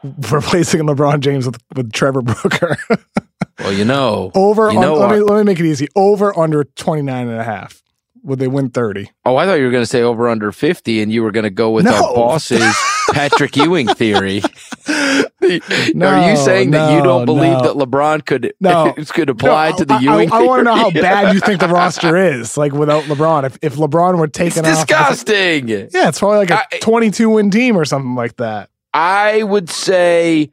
[0.31, 2.77] replacing LeBron James with, with Trevor Booker?
[3.59, 4.31] well, you know.
[4.33, 5.87] Over, you know let, me, let me make it easy.
[5.95, 7.81] Over under 29 and a half.
[8.23, 9.09] Would they win 30?
[9.25, 11.43] Oh, I thought you were going to say over under 50 and you were going
[11.43, 11.91] to go with no.
[11.91, 12.75] our boss's
[13.11, 14.43] Patrick Ewing theory.
[14.87, 17.61] no, Are you saying no, that you don't believe no.
[17.63, 20.31] that LeBron could no, could apply to the Ewing?
[20.31, 23.05] I, I, I want to know how bad you think the roster is, like without
[23.05, 23.45] LeBron.
[23.45, 25.67] If if LeBron were taken it's disgusting.
[25.67, 28.69] yeah, it's probably like a I, 22 win team or something like that.
[28.93, 30.51] I would say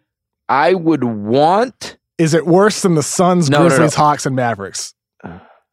[0.48, 1.96] I would want.
[2.18, 4.94] Is it worse than the Suns, Grizzlies, Hawks, and Mavericks?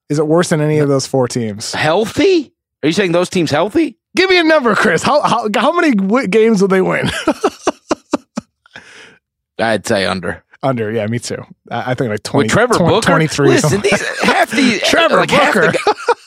[0.09, 1.73] Is it worse than any of those four teams?
[1.73, 2.53] Healthy?
[2.83, 3.97] Are you saying those teams healthy?
[4.15, 5.01] Give me a number, Chris.
[5.01, 7.09] How how, how many w- games will they win?
[9.59, 10.43] I'd say under.
[10.61, 11.43] Under, yeah, me too.
[11.69, 12.45] I, I think like twenty.
[12.45, 13.49] With Trevor 20, Booker, twenty-three.
[13.49, 15.73] Listen, these, half the Trevor like, Booker, half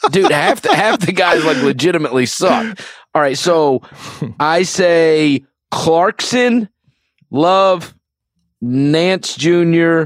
[0.03, 2.79] the, dude, half the half the guys like legitimately suck.
[3.15, 3.83] All right, so
[4.39, 6.69] I say Clarkson,
[7.31, 7.95] Love,
[8.61, 10.05] Nance Jr.,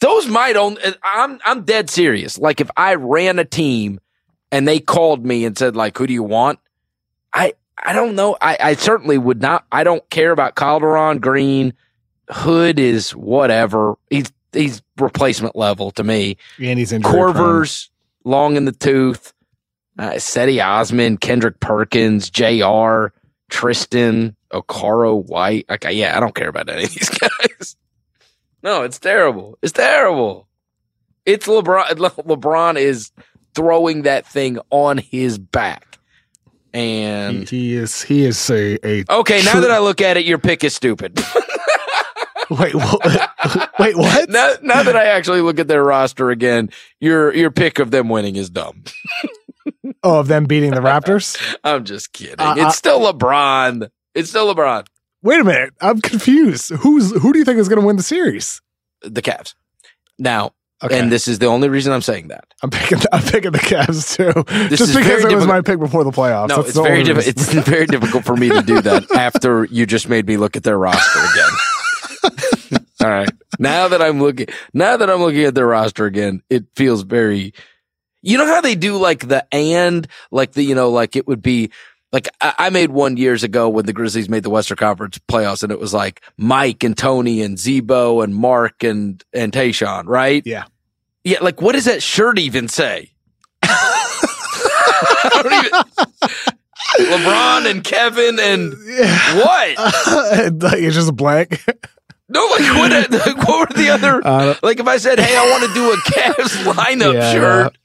[0.00, 0.80] those might only.
[1.02, 2.38] I'm I'm dead serious.
[2.38, 4.00] Like if I ran a team
[4.50, 6.58] and they called me and said like, "Who do you want?"
[7.32, 8.36] I I don't know.
[8.40, 9.64] I I certainly would not.
[9.70, 11.74] I don't care about Calderon Green.
[12.30, 13.96] Hood is whatever.
[14.10, 16.36] He's he's replacement level to me.
[16.60, 17.90] And he's in Korver's
[18.24, 19.32] long in the tooth.
[19.98, 23.06] Uh, Cedi Osman, Kendrick Perkins, Jr.
[23.48, 25.66] Tristan, Okaro White.
[25.70, 27.76] Okay, yeah, I don't care about any of these guys.
[28.62, 29.58] No, it's terrible.
[29.62, 30.48] It's terrible.
[31.24, 31.86] It's LeBron.
[31.96, 33.12] LeBron is
[33.54, 35.98] throwing that thing on his back.
[36.74, 40.26] And he, he is he is a, a Okay, now that I look at it,
[40.26, 41.18] your pick is stupid.
[42.50, 43.70] wait, what?
[43.78, 44.28] wait, what?
[44.28, 46.70] Now, now that I actually look at their roster again,
[47.00, 48.84] your your pick of them winning is dumb.
[50.02, 51.42] oh, of them beating the Raptors?
[51.64, 52.38] I'm just kidding.
[52.38, 53.88] Uh, it's uh, still LeBron.
[54.14, 54.86] It's still LeBron.
[55.22, 56.70] Wait a minute, I'm confused.
[56.70, 58.60] Who's who do you think is going to win the series?
[59.02, 59.54] The Cavs.
[60.18, 60.52] Now,
[60.82, 60.98] okay.
[60.98, 62.44] and this is the only reason I'm saying that.
[62.62, 62.98] I'm picking.
[62.98, 66.12] the, I'm picking the Cavs too, this just because it was my pick before the
[66.12, 66.48] playoffs.
[66.48, 67.36] No, That's it's very difficult.
[67.36, 70.62] It's very difficult for me to do that after you just made me look at
[70.62, 72.84] their roster again.
[73.00, 73.30] All right.
[73.58, 77.54] Now that I'm looking, now that I'm looking at their roster again, it feels very.
[78.22, 81.42] You know how they do like the and like the you know like it would
[81.42, 81.70] be
[82.12, 85.62] like I, I made one years ago when the Grizzlies made the Western Conference playoffs,
[85.62, 90.42] and it was like Mike and Tony and Z-Bo and Mark and and Tayshaun, right?
[90.46, 90.64] Yeah.
[91.24, 91.38] Yeah.
[91.40, 93.12] Like, what does that shirt even say?
[93.62, 95.70] I don't even.
[96.98, 99.78] LeBron and Kevin and what?
[100.62, 101.62] like it's just a blank.
[102.30, 103.10] No, like what?
[103.10, 104.20] Like, what were the other?
[104.26, 107.77] Uh, Like if I said, "Hey, I want to do a Cavs lineup Yeah, shirt,"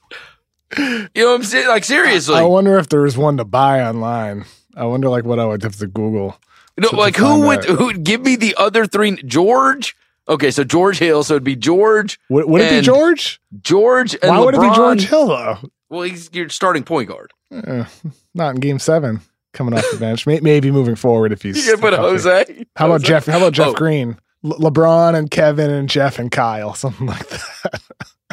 [0.78, 1.67] you know what I'm saying?
[1.67, 4.45] Like seriously, I wonder if there was one to buy online.
[4.76, 6.39] I wonder like what I would have to Google.
[6.78, 9.21] no, to like who would who would give me the other three?
[9.24, 9.95] George.
[10.28, 11.24] Okay, so George Hill.
[11.24, 13.41] So it'd be George, Would, would it be George?
[13.61, 15.57] George, and Why would it be George Hill though?
[15.89, 17.32] Well, he's your starting point guard.
[17.51, 17.86] Eh,
[18.34, 19.19] not in Game Seven,
[19.51, 20.26] coming off the bench.
[20.26, 21.67] Maybe moving forward if he's.
[21.67, 21.93] You put.
[21.93, 22.65] Jose?
[22.78, 23.26] How about Jeff?
[23.26, 23.74] How about Jeff Oh.
[23.74, 24.17] Green?
[24.43, 27.82] Le- LeBron and Kevin and Jeff and Kyle, something like that.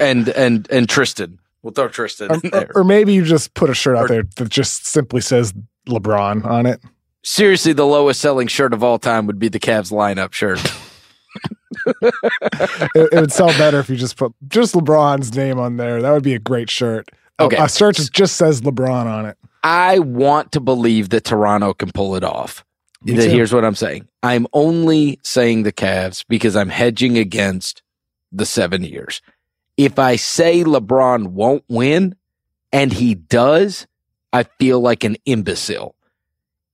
[0.00, 1.38] and and and Tristan?
[1.62, 2.70] We'll throw Tristan Or, there.
[2.74, 5.52] or maybe you just put a shirt out Or- there that just simply says
[5.88, 6.80] LeBron on it.
[7.22, 10.60] Seriously, the lowest selling shirt of all time would be the Cavs lineup shirt.
[12.02, 12.14] it,
[12.94, 16.02] it would sell better if you just put just LeBron's name on there.
[16.02, 17.10] That would be a great shirt.
[17.38, 17.56] Okay.
[17.56, 19.36] A, shirt that just says LeBron on it.
[19.62, 22.64] I want to believe that Toronto can pull it off.
[23.04, 24.08] Here's what I'm saying.
[24.22, 27.82] I'm only saying the Cavs because I'm hedging against
[28.30, 29.22] the seven years.
[29.80, 32.14] If I say LeBron won't win
[32.70, 33.86] and he does,
[34.30, 35.94] I feel like an imbecile.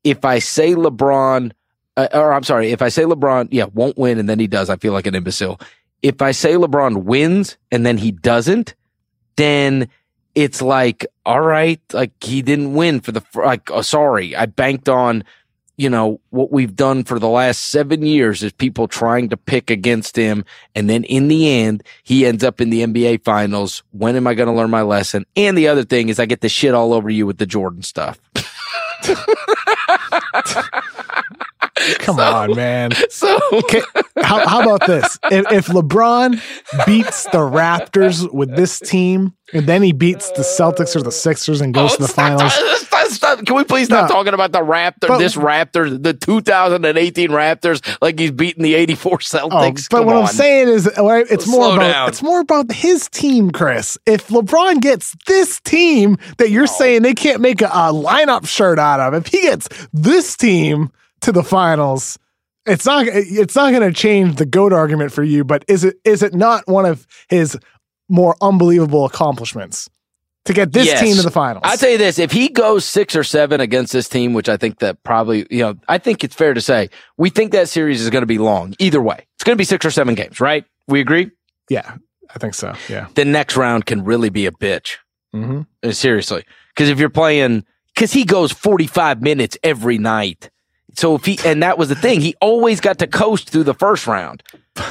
[0.02, 1.52] If I say LeBron,
[1.96, 4.68] uh, or I'm sorry, if I say LeBron, yeah, won't win and then he does,
[4.68, 5.61] I feel like an imbecile.
[6.02, 8.74] If I say LeBron wins and then he doesn't,
[9.36, 9.88] then
[10.34, 14.88] it's like, all right, like he didn't win for the, like, oh, sorry, I banked
[14.88, 15.22] on,
[15.77, 19.70] you know, what we've done for the last seven years is people trying to pick
[19.70, 20.45] against him.
[20.74, 23.83] And then in the end, he ends up in the NBA finals.
[23.93, 25.27] When am I going to learn my lesson?
[25.37, 27.83] And the other thing is I get the shit all over you with the Jordan
[27.83, 28.18] stuff.
[31.99, 32.93] Come So- on, man.
[33.11, 33.83] So Okay,
[34.22, 35.18] how, how about this?
[35.31, 36.41] If, if LeBron
[36.87, 41.61] beats the Raptors with this team, and then he beats the Celtics or the Sixers
[41.61, 43.47] and goes Oh, to the stop, finals, stop, stop.
[43.47, 44.14] Can we please stop No.
[44.14, 49.18] talking about the Raptor, But- this Raptor, the 2018 Raptors, like he's beating the 84
[49.18, 49.51] Celtics?
[49.53, 50.22] Oh, but Come what on.
[50.22, 52.09] I'm saying is, right, it's more about down.
[52.09, 53.97] it's more about his team, Chris.
[54.07, 58.79] If LeBron gets this team that you're saying they can't make a, a lineup shirt
[58.79, 60.91] out of, if he gets this team
[61.22, 62.18] to the finals,
[62.66, 65.44] it's not it's not going to change the goat argument for you.
[65.44, 67.56] But is it is it not one of his
[68.08, 69.88] more unbelievable accomplishments
[70.44, 71.00] to get this Yes.
[71.00, 71.62] team to the finals?
[71.64, 74.56] I'll tell you this: if he goes six or seven against this team, which I
[74.56, 78.00] think that probably, you know, I think it's fair to say we think that series
[78.02, 78.74] is going to be long.
[78.78, 80.64] Either way, it's going to be six or seven games, right?
[80.88, 81.30] We agree.
[81.68, 81.96] yeah,
[82.34, 82.74] I think so.
[82.88, 83.08] Yeah.
[83.14, 84.96] The next round can really be a bitch.
[85.32, 86.44] hmm Uh, Seriously,
[86.74, 87.64] because if you're playing,
[87.94, 90.50] because he goes 45 minutes every night.
[90.97, 93.74] So if he, and that was the thing, he always got to coast through the
[93.74, 94.42] first round.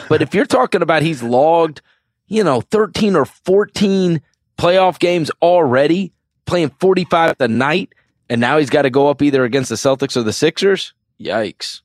[0.08, 1.82] But if you're talking about he's logged,
[2.28, 4.22] you know, 13 or 14
[4.58, 6.14] playoff games already,
[6.46, 7.94] playing 45 a night,
[8.30, 10.94] and now he's got to go up either against the Celtics or the Sixers.
[11.20, 11.82] Yikes.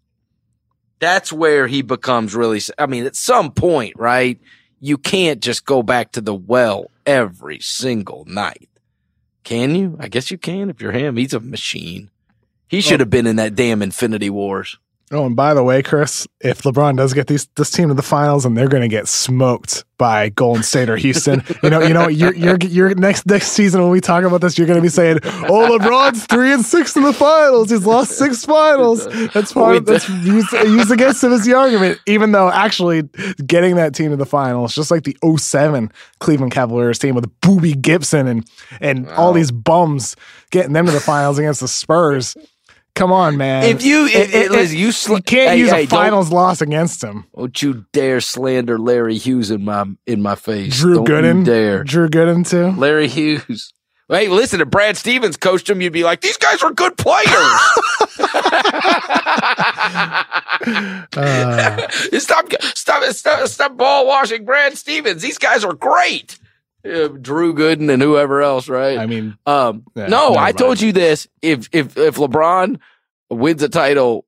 [0.99, 4.39] That's where he becomes really, I mean, at some point, right?
[4.81, 8.69] You can't just go back to the well every single night.
[9.45, 9.97] Can you?
[9.99, 11.17] I guess you can if you're him.
[11.17, 12.11] He's a machine.
[12.71, 12.81] He oh.
[12.81, 14.79] should have been in that damn Infinity Wars.
[15.13, 18.03] Oh, and by the way, Chris, if LeBron does get these this team to the
[18.03, 21.93] finals, and they're going to get smoked by Golden State or Houston, you know, you
[21.93, 24.83] know, you're you're you're next next season when we talk about this, you're going to
[24.83, 27.71] be saying, "Oh, LeBron's three and six in the finals.
[27.71, 31.99] He's lost six finals." That's part of, that's used, used against him as the argument,
[32.07, 33.03] even though actually
[33.45, 35.91] getting that team to the finals, just like the 07
[36.21, 38.49] Cleveland Cavaliers team with Boobie Gibson and
[38.81, 40.15] and all these bums
[40.51, 42.37] getting them to the finals against the Spurs.
[42.95, 43.65] Come on, man.
[43.65, 46.31] If you, It- it, it- listen, you, sl- you can't hey, use hey, a finals
[46.31, 47.25] loss against him.
[47.37, 50.79] Don't, you dare slander Larry Hughes in my in my face.
[50.79, 51.39] Drew don't Gooden.
[51.41, 52.79] You dare, Drew Gooden too.
[52.79, 53.73] Larry Hughes.
[54.09, 57.29] Hey, listen, if Brad Stevens coached him, you'd be like, these guys are good players.
[61.17, 61.89] Uh,
[62.19, 65.23] stop, stop, stop, stop ball washing Brad Stevens.
[65.23, 66.39] These guys are great.
[66.85, 68.99] Yeah, Drew Gooden and whoever else, right?
[68.99, 70.59] I mean, Um, Yeah, no, I mind.
[70.59, 71.27] told you this.
[71.43, 72.79] If if if LeBron
[73.31, 74.25] wins a title,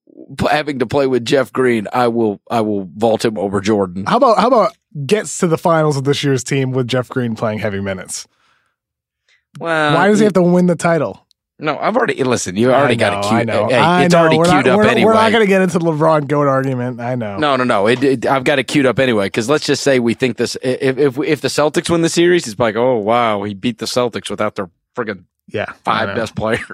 [0.51, 4.05] having to play with Jeff Green, I will I will vault him over Jordan.
[4.07, 4.77] how about how about
[5.07, 8.27] gets to the finals of this year's team with Jeff Green playing heavy minutes?
[9.59, 11.22] Well, Why does he have to win the title?
[11.63, 12.57] No, I've already listen.
[12.57, 13.69] You already got it I know.
[13.69, 14.19] Hey, I it's know.
[14.21, 15.05] already we're queued not, up we're, anyway.
[15.05, 17.01] We're not going to get into the LeBron goat argument.
[17.01, 17.39] I know.
[17.39, 17.87] No, no, no.
[17.87, 19.27] It, it, I've got it queued up anyway.
[19.27, 20.57] Because let's just say we think this.
[20.61, 23.87] If if if the Celtics win the series, it's like, oh wow, he beat the
[23.87, 25.73] Celtics without their friggin' Yeah.
[25.85, 26.67] Five best players.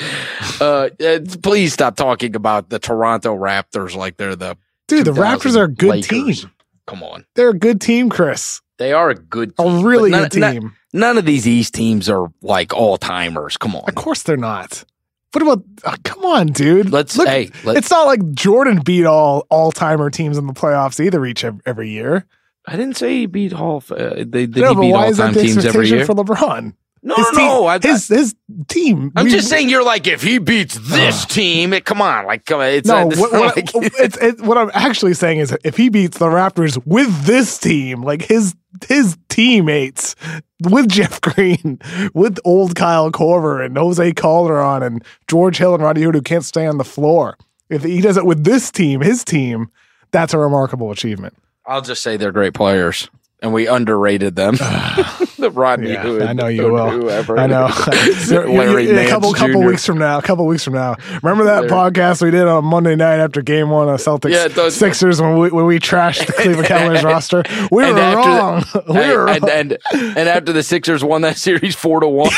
[0.60, 4.56] uh, uh, please stop talking about the Toronto Raptors like they're the
[4.86, 6.42] Dude, the Raptors are a good Lakers.
[6.42, 6.50] team.
[6.86, 8.60] Come on, They're a good team, Chris.
[8.76, 10.62] they are a good, team, A really good none, team.
[10.62, 13.58] None, none of these East teams are like all timers.
[13.58, 14.84] Come on, Of course they're not.
[15.32, 15.64] What about?
[15.84, 16.90] oh, come on, dude.
[16.90, 21.04] let's Look, hey, it's not like Jordan beat all all timer teams in the playoffs
[21.04, 22.24] either each every year.
[22.66, 23.82] I didn't say he beat all.
[23.90, 26.06] Uh, they did no, he beat all time teams every year?
[26.06, 26.74] for LeBron?
[27.02, 27.66] no, his no, team, no.
[27.66, 28.34] I, his his
[28.68, 29.12] team.
[29.16, 32.46] I'm we- just saying you're like if he beats this team, it, come on, like
[32.46, 35.76] come on, it's No, it's what, like, it's, it, what I'm actually saying is if
[35.76, 38.54] he beats the Raptors with this team, like his
[38.88, 40.16] his teammates,
[40.62, 41.78] with Jeff Green,
[42.14, 46.44] with old Kyle Korver and Jose Calderon and George Hill and Roddy Hood who can't
[46.44, 47.36] stay on the floor,
[47.68, 49.70] if he does it with this team, his team,
[50.10, 51.34] that's a remarkable achievement.
[51.66, 53.08] I'll just say they're great players,
[53.40, 54.56] and we underrated them.
[55.44, 56.90] the Rodney Yeah, Hood, I know you will.
[56.90, 57.38] Whoever.
[57.38, 57.68] I know.
[58.28, 59.66] You- Larry you- a Nance couple couple Jr..
[59.68, 60.96] weeks from now, a couple weeks from now.
[61.22, 64.48] Remember that Larry- podcast we did on Monday night after Game One of Celtics Yeah,
[64.48, 67.42] those- Sixers when we when we trashed the Cleveland Cavaliers roster?
[67.70, 68.84] We And were after wrong.
[68.88, 69.36] we Hey, were wrong.
[69.36, 72.30] and, and and after the Sixers won that series four to one,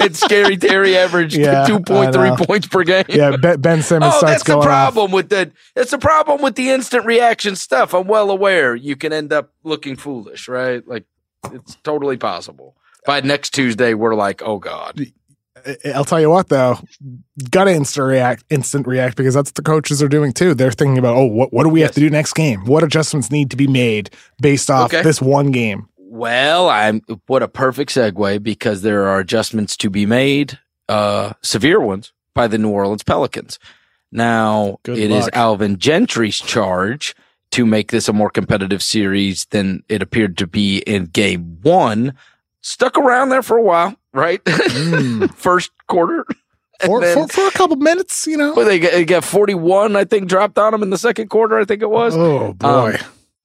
[0.00, 3.04] and Scary Terry averaged Yeah, two point three points per game.
[3.08, 4.92] yeah, Ben, ben Simmons Oh, starts that's the going off.
[4.92, 7.94] problem with the that's the problem with the instant reaction stuff.
[7.94, 10.86] I'm well aware you can end up looking foolish, right?
[10.86, 11.04] Like
[11.52, 12.76] it's totally possible.
[13.06, 15.00] By next Tuesday, we're like, oh god,
[15.94, 16.78] I'll tell you what though,
[17.50, 20.54] gotta instant react, instant react because that's what the coaches are doing too.
[20.54, 22.64] They're thinking about, oh, what what do we have to do next game?
[22.64, 25.02] What adjustments need to be made based off Okay.
[25.02, 25.88] this one game?
[25.98, 31.80] Well, I'm what a perfect segue because there are adjustments to be made, uh, severe
[31.80, 33.58] ones by the New Orleans Pelicans.
[34.12, 35.36] Now Good it is luck.
[35.36, 37.14] Alvin Gentry's charge
[37.54, 42.14] to make this a more competitive series than it appeared to be in game one.
[42.60, 44.42] Stuck around there for a while, right?
[44.44, 45.32] Mm.
[45.36, 46.26] First quarter.
[46.84, 48.54] For, then- for for a couple minutes, you know.
[48.54, 51.58] well, they, got, they got 41, I think, dropped on them in the second quarter,
[51.58, 52.14] I think it was.
[52.16, 52.94] Oh boy.
[52.94, 52.96] Um,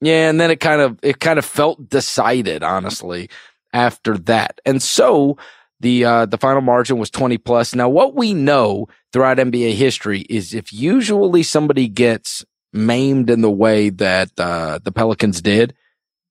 [0.01, 3.29] Yeah, and then it kind of it kind of felt decided, honestly,
[3.73, 4.59] after that.
[4.65, 5.37] And so
[5.81, 7.75] the uh the final margin was 20 plus.
[7.75, 12.43] Now what we know throughout NBA history is if usually somebody gets
[12.73, 15.73] maimed in the way that uh the Pelicans did,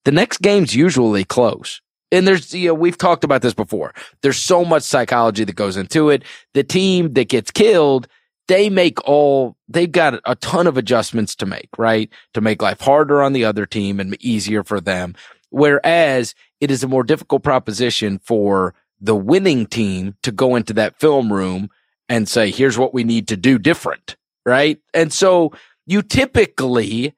[0.04, 1.80] the next game's usually close.
[2.10, 3.92] And there's, you know, we've talked about this before.
[4.22, 6.24] There's so much psychology that goes into it.
[6.54, 8.08] The team that gets killed,
[8.46, 12.10] they make all, they've got a ton of adjustments to make, right?
[12.32, 15.14] To make life harder on the other team and easier for them.
[15.50, 20.98] Whereas it is a more difficult proposition for the winning team to go into that
[20.98, 21.68] film room
[22.08, 24.16] and say, here's what we need to do different,
[24.46, 24.80] right?
[24.94, 25.52] And so
[25.88, 27.14] you typically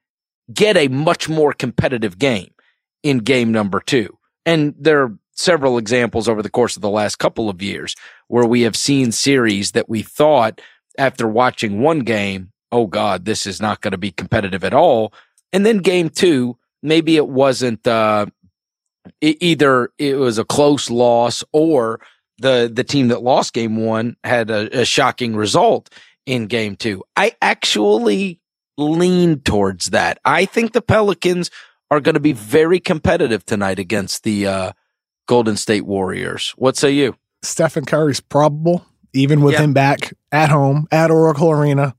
[0.53, 2.53] get a much more competitive game
[3.03, 4.17] in game number two.
[4.47, 7.97] And there are several examples over the course of the last couple of years
[8.29, 10.61] where we have seen series that we thought
[10.99, 15.13] after watching one game, oh God, this is not going to be competitive at all.
[15.53, 18.27] And then game two, maybe it wasn't, uh,
[19.21, 22.01] e- either it was a close loss or
[22.39, 25.91] the, the team that lost game one had a, a shocking result
[26.27, 27.03] in game two.
[27.17, 28.40] I actually
[28.81, 30.19] lean towards that.
[30.25, 31.51] I think the Pelicans
[31.91, 34.73] are going to be very competitive tonight against the, uh,
[35.27, 36.53] Golden State Warriors.
[36.57, 37.15] What say you?
[37.43, 39.63] Stephen Curry's probable, even with Yeah.
[39.63, 41.95] him back at home at Oracle Arena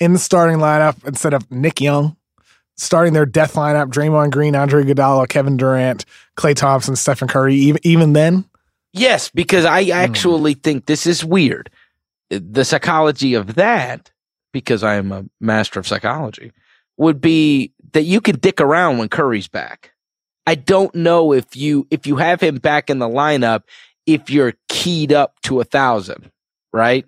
[0.00, 2.16] in the starting lineup instead of Nick Young.
[2.78, 6.06] Starting their death lineup, Draymond Green, Andre Iguodala, Kevin Durant,
[6.38, 7.54] Klay Thompson, Stephen Curry.
[7.54, 8.46] Even even then,
[8.94, 11.70] Yes, because I actually think this is weird.
[12.30, 14.10] The psychology of that,
[14.52, 16.52] because I am a master of psychology,
[16.96, 19.92] would be that you can dick around when Curry's back.
[20.46, 23.62] I don't know if you if you have him back in the lineup
[24.06, 26.30] if you're keyed up to a thousand,
[26.72, 27.06] right?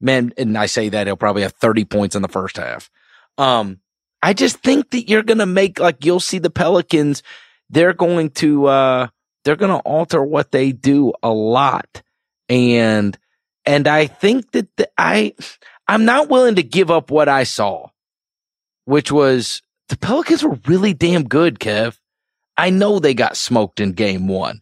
[0.00, 2.90] Man, and I say that he'll probably have 30 points in the first half.
[3.38, 3.80] Um,
[4.22, 7.22] I just think that you're gonna make like you'll see the Pelicans,
[7.70, 9.08] they're going to uh
[9.44, 12.02] they're gonna alter what they do a lot.
[12.48, 13.16] And
[13.64, 15.34] and I think that the, I
[15.88, 17.88] I'm not willing to give up what I saw,
[18.84, 21.98] which was the Pelicans were really damn good, Kev.
[22.56, 24.60] I know they got smoked in game one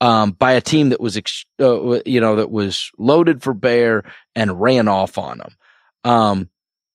[0.00, 4.04] um, by a team that was, ex- uh, you know, that was loaded for bear
[4.34, 5.56] and ran off on them.
[6.04, 6.50] Um,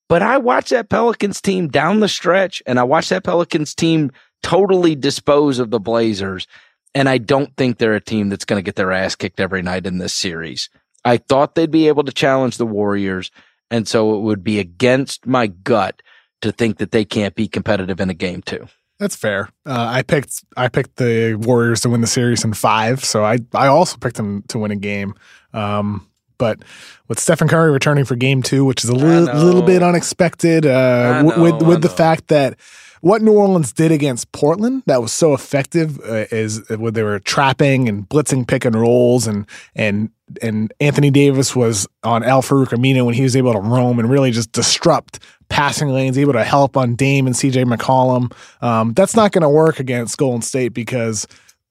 [0.09, 4.11] but I watched that Pelicans team down the stretch and I watched that Pelicans team
[4.41, 6.47] totally dispose of the Blazers.
[6.95, 9.61] And I don't think they're a team that's going to get their ass kicked every
[9.61, 10.69] night in this series.
[11.05, 13.29] I thought they'd be able to challenge the Warriors.
[13.71, 16.01] And so it would be against my gut
[16.41, 18.67] to think that they can't be competitive in a game two.
[18.99, 19.49] That's fair.
[19.65, 23.39] Uh, I picked I picked the Warriors to win the series in five, so I
[23.53, 25.15] I also picked them to win a game.
[25.53, 26.05] Um,
[26.37, 26.59] but
[27.07, 31.21] with Stephen Curry returning for Game Two, which is a little little bit unexpected, uh,
[31.21, 32.59] know, with with the fact that
[33.01, 37.19] what New Orleans did against Portland that was so effective uh, is when they were
[37.19, 39.45] trapping and blitzing pick and rolls and
[39.75, 40.09] and
[40.41, 44.31] and Anthony Davis was on Al-Farouq Aminu when he was able to roam and really
[44.31, 45.19] just disrupt
[45.49, 48.31] passing lanes, able to help on Dame and CJ McCollum.
[48.61, 51.27] Um, that's not going to work against Golden State because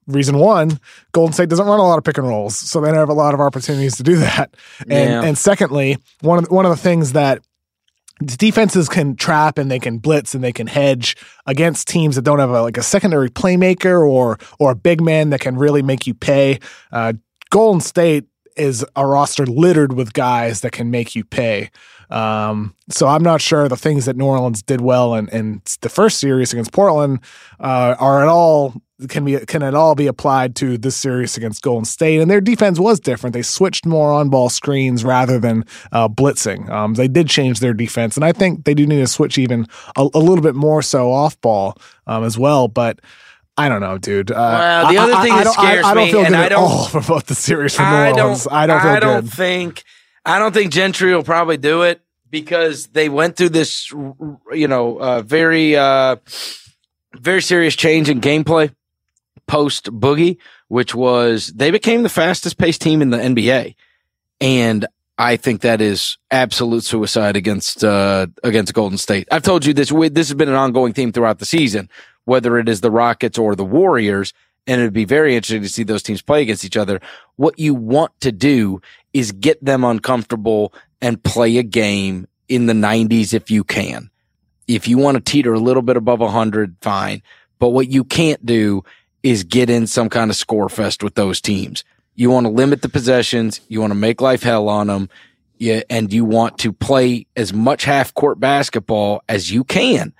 [0.06, 0.80] reason one,
[1.12, 3.14] Golden State doesn't run a lot of pick and rolls, so they don't have a
[3.14, 4.54] lot of opportunities to do that.
[4.80, 5.22] And yeah.
[5.22, 7.42] and secondly, one of the, one of the things that
[8.24, 12.40] defenses can trap and they can blitz and they can hedge against teams that don't
[12.40, 16.06] have a, like a secondary playmaker or or a big man that can really make
[16.06, 16.58] you pay.
[16.90, 17.12] Uh,
[17.50, 18.26] Golden State
[18.58, 21.70] is a roster littered with guys that can make you pay.
[22.10, 25.88] Um, so I'm not sure the things that New Orleans did well in, in the
[25.88, 27.20] first series against Portland
[27.60, 28.74] uh, are at all
[29.08, 32.20] can be can at all be applied to this series against Golden State.
[32.20, 33.32] And their defense was different.
[33.34, 36.68] They switched more on ball screens rather than uh, blitzing.
[36.68, 39.66] Um, they did change their defense, and I think they do need to switch even
[39.96, 42.66] a, a little bit more so off ball um, as well.
[42.66, 43.00] But
[43.58, 44.30] I don't know, dude.
[44.30, 46.84] Uh, well, the other thing I, that scares I, I, don't feel good at all
[46.84, 48.46] for both the series for New Orleans.
[48.48, 49.82] I don't feel I don't think.
[50.24, 52.00] I don't think Gentry will probably do it
[52.30, 56.16] because they went through this, you know, uh, very, uh,
[57.14, 58.72] very serious change in gameplay
[59.48, 60.38] post Boogie,
[60.68, 63.74] which was they became the fastest paced team in the NBA.
[64.40, 64.86] And
[65.16, 69.26] I think that is absolute suicide against, uh, against Golden State.
[69.32, 71.88] I've told you this, this has been an ongoing theme throughout the season,
[72.28, 74.34] whether it is the Rockets or the Warriors.
[74.66, 77.00] And it'd be very interesting to see those teams play against each other.
[77.36, 78.82] What you want to do
[79.14, 84.10] is get them uncomfortable and play a game in the 90s if you can.
[84.66, 87.22] If you want to teeter a little bit above a 100, fine.
[87.58, 88.84] But what you can't do
[89.22, 91.82] is get in some kind of score fest with those teams.
[92.14, 93.62] You want to limit the possessions.
[93.68, 95.08] You want to make life hell on them.
[95.56, 100.12] Yeah, and you want to play as much half court basketball as you can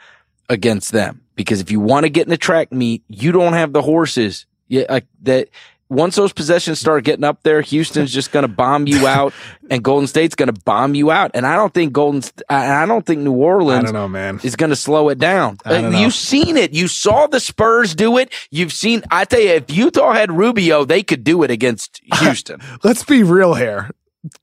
[0.48, 1.20] against them.
[1.39, 4.45] Because if you want to get in the track meet, you don't have the horses.
[4.66, 5.49] Yeah, like that
[5.89, 9.32] once those possessions start getting up there, Houston's just going to bomb you out,
[9.70, 11.30] and Golden State's going to bomb you out.
[11.34, 14.57] And I don't think Golden, I don't think New Orleans, I don't know, man, is
[14.57, 15.59] going to slow it down.
[15.64, 16.72] You've seen it.
[16.72, 18.32] You saw the Spurs do it.
[18.51, 19.05] You've seen.
[19.12, 22.61] I tell you, if Utah had Rubio, they could do it against Houston.
[22.82, 23.91] Let's be real here.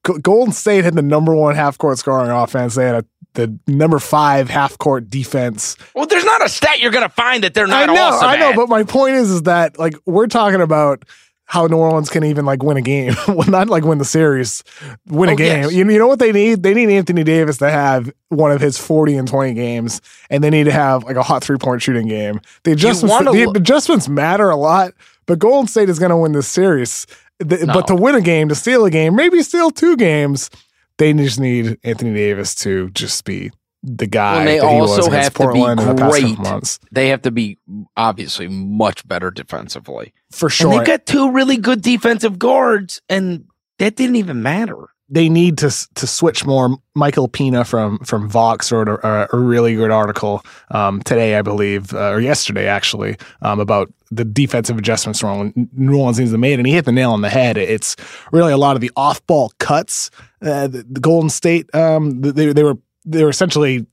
[0.04, 2.76] Golden State had the number one half court scoring offense.
[2.76, 3.06] They had a
[3.36, 5.78] the number five half court defense.
[5.94, 7.90] Well, there's not a stat you're going to find that they're not.
[7.90, 11.06] I know, I know, but my point is, is that like we're talking about
[11.46, 13.14] how New Orleans can even like win a game.
[13.28, 14.64] well, not like win the series,
[15.08, 15.64] win a oh, game.
[15.64, 15.74] Yes.
[15.74, 16.64] You, you know what they need?
[16.64, 20.50] They need Anthony Davis to have one of his 40 and 20 games, and they
[20.50, 22.42] need to have like a hot three point shooting game.
[22.64, 24.94] The adjustments, the, the adjustments matter a lot,
[25.28, 27.06] but Golden State is going to win this series.
[27.40, 27.74] The, no.
[27.74, 30.50] But to win a game, to steal a game, maybe steal two games,
[30.98, 33.52] they just need Anthony Davis to just be
[33.84, 34.38] the guy.
[34.38, 36.38] Well, they also have to be great.
[36.38, 37.60] The they have to be
[37.96, 40.72] obviously much better defensively for sure.
[40.72, 43.46] And they got two really good defensive guards, and
[43.80, 44.88] that didn't even matter.
[45.08, 46.78] They need to to switch more.
[46.95, 51.93] Michael Pina from from Vox wrote a, a really good article um, today, I believe,
[51.93, 56.66] uh, or yesterday actually, um, about the defensive adjustments New Orleans needs to make, and
[56.66, 57.58] he hit the nail on the head.
[57.58, 57.95] It's
[58.32, 60.10] really a lot of the off ball cuts.
[60.41, 63.86] Uh, the, the, Golden State, um, they they were they were essentially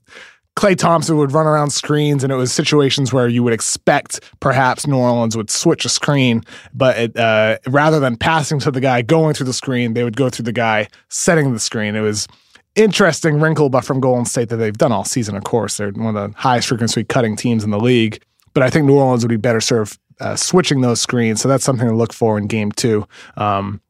[0.56, 4.86] Klay Thompson would run around screens, and it was situations where you would expect perhaps
[4.86, 6.42] New Orleans would switch a screen,
[6.74, 10.16] but it, uh, rather than passing to the guy going through the screen, they would
[10.16, 11.96] go through the guy setting the screen.
[11.96, 12.28] It was
[12.74, 15.36] interesting wrinkle, but from Golden State that they've done all season.
[15.36, 18.22] Of course, they're one of the highest frequency cutting teams in the league.
[18.54, 21.40] But I think New Orleans would be better served uh, switching those screens.
[21.40, 23.06] So that's something to look for in Game Two.
[23.36, 23.80] Um,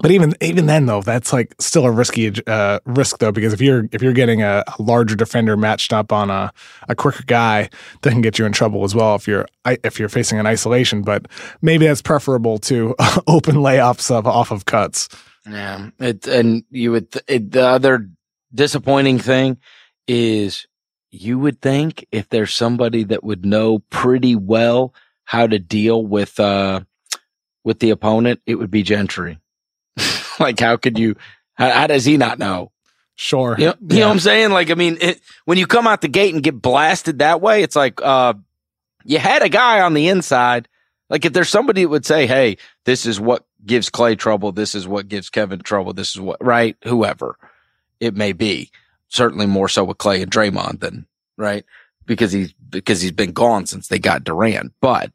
[0.00, 3.60] but even even then though that's like still a risky uh, risk though because if
[3.60, 6.50] you're if you're getting a, a, larger defender matched up on a,
[6.88, 7.68] a quicker guy
[8.00, 11.02] that can get you in trouble as well if you're if you're facing an isolation.
[11.02, 11.26] But
[11.60, 12.94] maybe that's preferable to
[13.26, 15.08] open layoffs of, off of cuts.
[15.46, 15.90] Yeah.
[15.98, 18.08] It and you would it, the other
[18.54, 19.58] disappointing thing
[20.08, 20.66] is
[21.10, 24.94] you would think if there's somebody that would know pretty well
[25.24, 26.80] how to deal with uh
[27.62, 29.38] with the opponent it would be Gentry
[30.40, 31.16] like, how could you?
[31.54, 32.72] How, how, does he not know?
[33.14, 33.56] Sure.
[33.58, 34.50] You know, you know what I'm saying?
[34.50, 37.62] Like, I mean, it, when you come out the gate and get blasted that way,
[37.62, 38.34] it's like, uh,
[39.04, 40.68] you had a guy on the inside.
[41.10, 44.52] Like if there's somebody that would say, Hey, this is what gives Klay trouble.
[44.52, 45.92] This is what gives Kevin trouble.
[45.92, 46.76] This is what, right?
[46.84, 47.36] Whoever
[48.00, 48.70] it may be.
[49.08, 51.06] Certainly more so with Klay and Draymond than,
[51.36, 51.64] right?
[52.06, 54.72] Because he's, because he's been gone since they got Durant.
[54.80, 55.12] But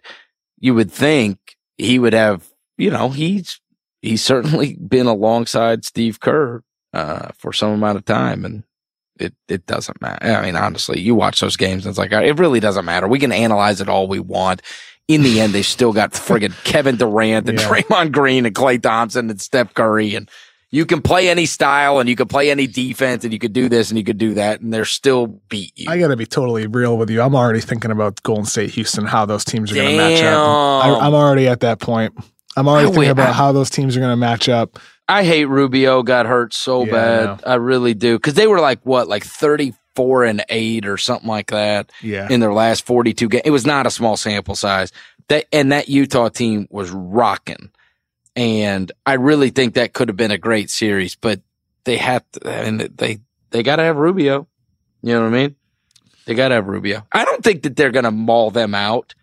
[0.60, 3.60] you would think he would have, you know, he's,
[4.02, 6.64] he's certainly been alongside Steve Kerr,
[6.94, 8.45] uh, for some amount of time.
[8.45, 8.64] And
[9.19, 10.26] it, it doesn't matter.
[10.26, 13.07] I mean, honestly, you watch those games and it's like, it really doesn't matter.
[13.07, 14.61] We can analyze it all we want.
[15.07, 17.68] In the end, they still got friggin' Kevin Durant and yeah.
[17.68, 20.30] Draymond Green and Klay Thompson and Steph Curry and
[20.69, 23.69] you can play any style and you can play any defense and you could do
[23.69, 25.90] this and you could do that and they're still beat you.
[25.90, 27.22] I got to be totally real with you.
[27.22, 31.02] I'm already thinking about Golden State, Houston, how those teams are going to match up.
[31.02, 32.14] I, am already at that point.
[32.58, 34.80] I'm already I thinking wait, about I, how those teams are going to match up.
[35.08, 37.44] I hate Rubio got hurt so yeah, bad.
[37.46, 38.18] I, I, really do.
[38.18, 41.92] Cause they were like what, like 34 and eight or something like that.
[42.02, 42.28] Yeah.
[42.30, 43.44] In their last 42 games.
[43.46, 44.92] It was not a small sample size.
[45.28, 47.70] That, and that Utah team was rocking.
[48.36, 51.42] And I really think that could have been a great series, but
[51.84, 53.20] they have to, and they,
[53.52, 54.48] they got to have Rubio.
[55.04, 55.56] You know what I mean?
[56.26, 57.06] They got to have Rubio.
[57.12, 59.14] I don't think that they're going to maul them out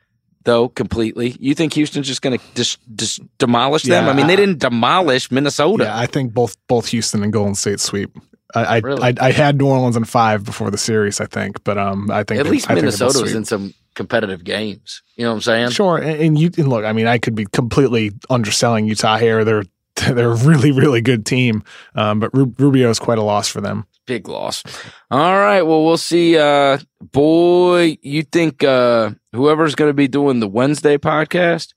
[0.44, 1.36] though completely.
[1.40, 4.04] You think Houston's just going to just just demolish them?
[4.04, 5.84] Yeah, I mean, they didn't demolish Minnesota.
[5.84, 8.16] Yeah, I think both both Houston and Golden State sweep.
[8.54, 9.02] I I, really?
[9.02, 12.22] I, I had New Orleans in five before the series, I think, but um, I
[12.22, 15.02] think at least Minnesota was in some competitive games.
[15.16, 15.70] You know what I'm saying?
[15.70, 15.98] Sure.
[15.98, 19.44] And, and you and look, I mean, I could be completely underselling Utah here.
[19.44, 19.64] They're
[19.94, 21.62] they're a really really good team,
[21.94, 23.86] um, but Rubio is quite a loss for them.
[24.06, 24.62] Big loss.
[25.10, 25.62] All right.
[25.62, 26.36] Well, we'll see.
[26.36, 31.74] Uh, boy, you think uh, whoever's going to be doing the Wednesday podcast?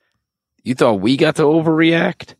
[0.63, 2.35] You thought we got to overreact?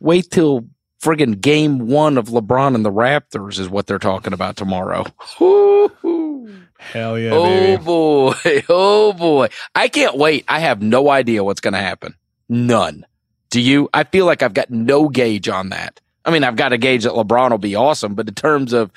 [0.00, 0.66] Wait till
[1.02, 5.04] friggin' game one of LeBron and the Raptors is what they're talking about tomorrow.
[6.78, 7.30] Hell yeah.
[7.32, 7.82] Oh baby.
[7.82, 8.34] boy.
[8.68, 9.48] Oh boy.
[9.74, 10.44] I can't wait.
[10.48, 12.14] I have no idea what's going to happen.
[12.48, 13.06] None.
[13.50, 13.88] Do you?
[13.92, 16.00] I feel like I've got no gauge on that.
[16.24, 18.90] I mean, I've got a gauge that LeBron will be awesome, but in terms of,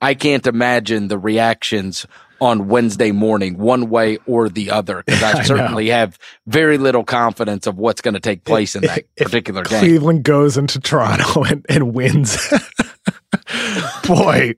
[0.00, 2.06] I can't imagine the reactions
[2.44, 5.94] on Wednesday morning, one way or the other, because I, I certainly know.
[5.94, 9.80] have very little confidence of what's going to take place in that if particular game.
[9.80, 12.36] Cleveland goes into Toronto and, and wins.
[14.06, 14.54] Boy,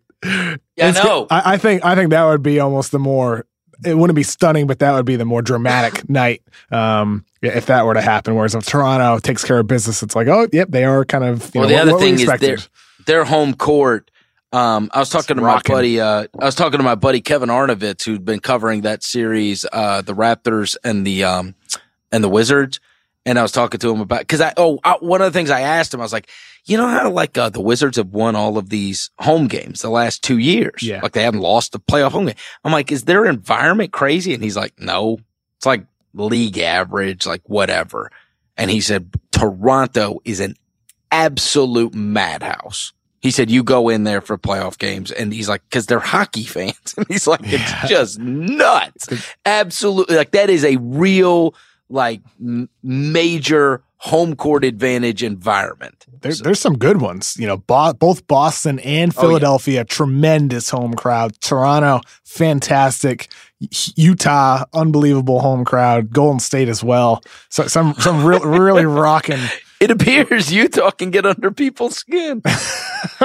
[0.76, 1.26] yeah, no.
[1.30, 3.46] I, I think I think that would be almost the more.
[3.84, 7.84] It wouldn't be stunning, but that would be the more dramatic night um, if that
[7.84, 8.34] were to happen.
[8.34, 11.54] Whereas if Toronto takes care of business, it's like, oh, yep, they are kind of.
[11.54, 12.58] well, know, the other thing is their
[13.06, 14.10] their home court.
[14.52, 15.73] Um, I was talking it's to rocking.
[15.73, 16.01] my buddy.
[16.01, 20.02] Uh, I was talking to my buddy Kevin Arnovitz, who'd been covering that series, uh,
[20.02, 21.55] the Raptors and the um,
[22.12, 22.81] and the Wizards.
[23.24, 25.51] And I was talking to him about because I oh I, one of the things
[25.51, 26.31] I asked him I was like,
[26.64, 29.90] you know how like uh, the Wizards have won all of these home games the
[29.90, 32.36] last two years, yeah, like they haven't lost a playoff home game.
[32.64, 34.32] I'm like, is their environment crazy?
[34.32, 35.18] And he's like, no,
[35.59, 38.10] it's like league average, like whatever.
[38.56, 40.55] And he said Toronto is an
[41.10, 42.93] absolute madhouse.
[43.20, 45.10] He said, you go in there for playoff games.
[45.10, 46.94] And he's like, cause they're hockey fans.
[46.97, 47.86] And he's like, it's yeah.
[47.86, 49.09] just nuts.
[49.44, 50.16] Absolutely.
[50.16, 51.55] Like that is a real
[51.88, 56.06] like m- major home court advantage environment.
[56.20, 56.44] There, so.
[56.44, 57.36] There's some good ones.
[57.38, 59.84] You know, bo- both Boston and Philadelphia, oh, yeah.
[59.84, 61.40] tremendous home crowd.
[61.40, 63.28] Toronto, fantastic.
[63.97, 66.12] Utah, unbelievable home crowd.
[66.12, 67.22] Golden State as well.
[67.48, 69.40] So some some real, really rocking
[69.81, 72.43] it appears Utah can get under people's skin.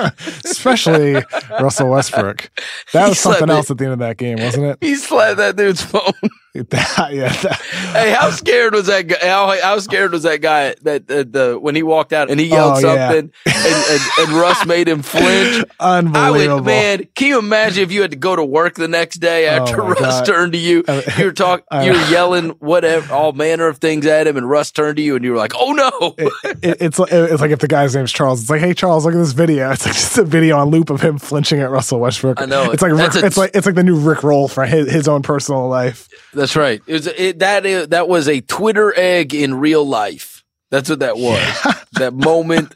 [0.46, 2.52] Especially Russell Westbrook.
[2.94, 4.78] That was something else at the end of that game, wasn't it?
[4.82, 6.14] He slapped that dude's phone.
[6.70, 7.30] that, yeah.
[7.30, 7.62] That.
[7.94, 9.20] Hey, how scared was that guy?
[9.22, 12.78] How, how scared was that guy that, the when he walked out and he yelled
[12.78, 13.14] oh, something yeah.
[13.14, 15.66] and, and, and, Russ made him flinch?
[15.80, 16.58] Unbelievable.
[16.58, 19.48] Would, man, can you imagine if you had to go to work the next day
[19.48, 20.26] oh, after oh Russ God.
[20.26, 20.84] turned to you?
[21.18, 25.02] You're talking, you're yelling whatever, all manner of things at him, and Russ turned to
[25.02, 27.96] you and you were like, "Oh no!" It, it, it's it's like if the guy's
[27.96, 30.58] name's Charles, it's like, "Hey Charles, look at this video." It's like just a video
[30.58, 32.42] on loop of him flinching at Russell Westbrook.
[32.42, 32.72] I know.
[32.72, 35.08] It's like Rick, a, it's like it's like the new Rick Roll for his, his
[35.08, 36.10] own personal life.
[36.42, 36.82] That's right.
[36.88, 40.44] It was it, that is, that was a Twitter egg in real life.
[40.72, 41.38] That's what that was.
[41.64, 41.74] Yeah.
[42.00, 42.76] that moment,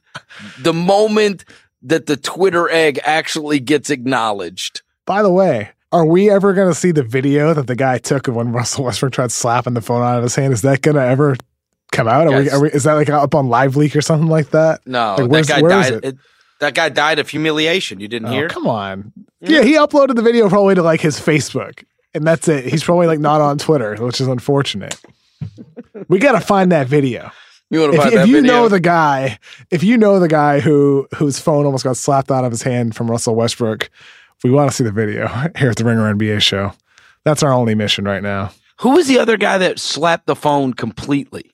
[0.59, 1.45] the moment
[1.81, 4.83] that the Twitter egg actually gets acknowledged.
[5.07, 8.27] By the way, are we ever going to see the video that the guy took
[8.27, 10.53] of when Russell Westbrook tried slapping the phone out of his hand?
[10.53, 11.35] Is that going to ever
[11.91, 12.27] come out?
[12.27, 14.85] Are we, are we, is that like up on Live Leak or something like that?
[14.85, 15.93] No, like, that guy died.
[15.93, 16.05] It?
[16.05, 16.17] It,
[16.59, 17.99] that guy died of humiliation.
[17.99, 18.47] You didn't oh, hear?
[18.47, 19.11] Come on.
[19.39, 19.57] Yeah.
[19.57, 21.83] yeah, he uploaded the video probably to like his Facebook
[22.15, 22.65] and that's it.
[22.65, 24.99] He's probably like not on Twitter, which is unfortunate.
[26.07, 27.31] We got to find that video.
[27.69, 28.53] You want to find if, that if you video?
[28.53, 29.39] know the guy,
[29.71, 32.95] if you know the guy who whose phone almost got slapped out of his hand
[32.95, 33.89] from Russell Westbrook,
[34.43, 35.27] we want to see the video
[35.57, 36.73] here at the Ringer NBA show.
[37.23, 38.51] That's our only mission right now.
[38.81, 41.51] Who was the other guy that slapped the phone completely?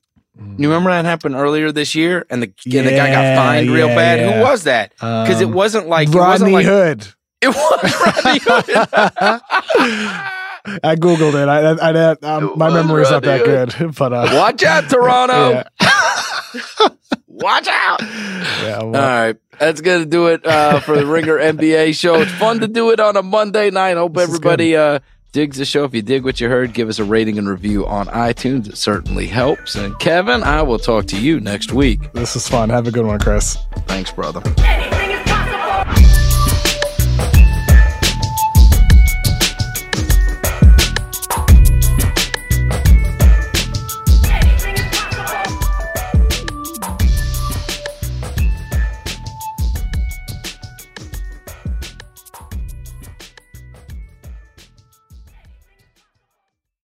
[0.57, 3.88] You remember that happened earlier this year, and the and the guy got fined real
[3.89, 4.19] bad.
[4.19, 4.38] yeah.
[4.38, 4.91] Who was that?
[4.95, 7.07] Because it Um, wasn't like it Rodney wasn't like Hood.
[7.41, 10.31] it was Rodney Hood.
[10.65, 11.47] I googled it.
[11.47, 15.63] I, I, I um, my was memory's not that good, but uh, Watch out, Toronto!
[17.27, 18.01] Watch out!
[18.01, 22.15] yeah, well, right, that's gonna do it uh, for the Ringer NBA show.
[22.15, 23.97] It's fun to do it on a Monday night.
[23.97, 24.99] Hope This everybody uh,
[25.31, 25.85] digs the show.
[25.85, 28.67] If you dig what you heard, give us a rating and review on iTunes.
[28.69, 29.75] It certainly helps.
[29.75, 32.11] And Kevin, I will talk to you next week.
[32.13, 32.69] this is fun.
[32.69, 33.57] Have a good one, Chris.
[33.88, 34.41] Thanks, brother.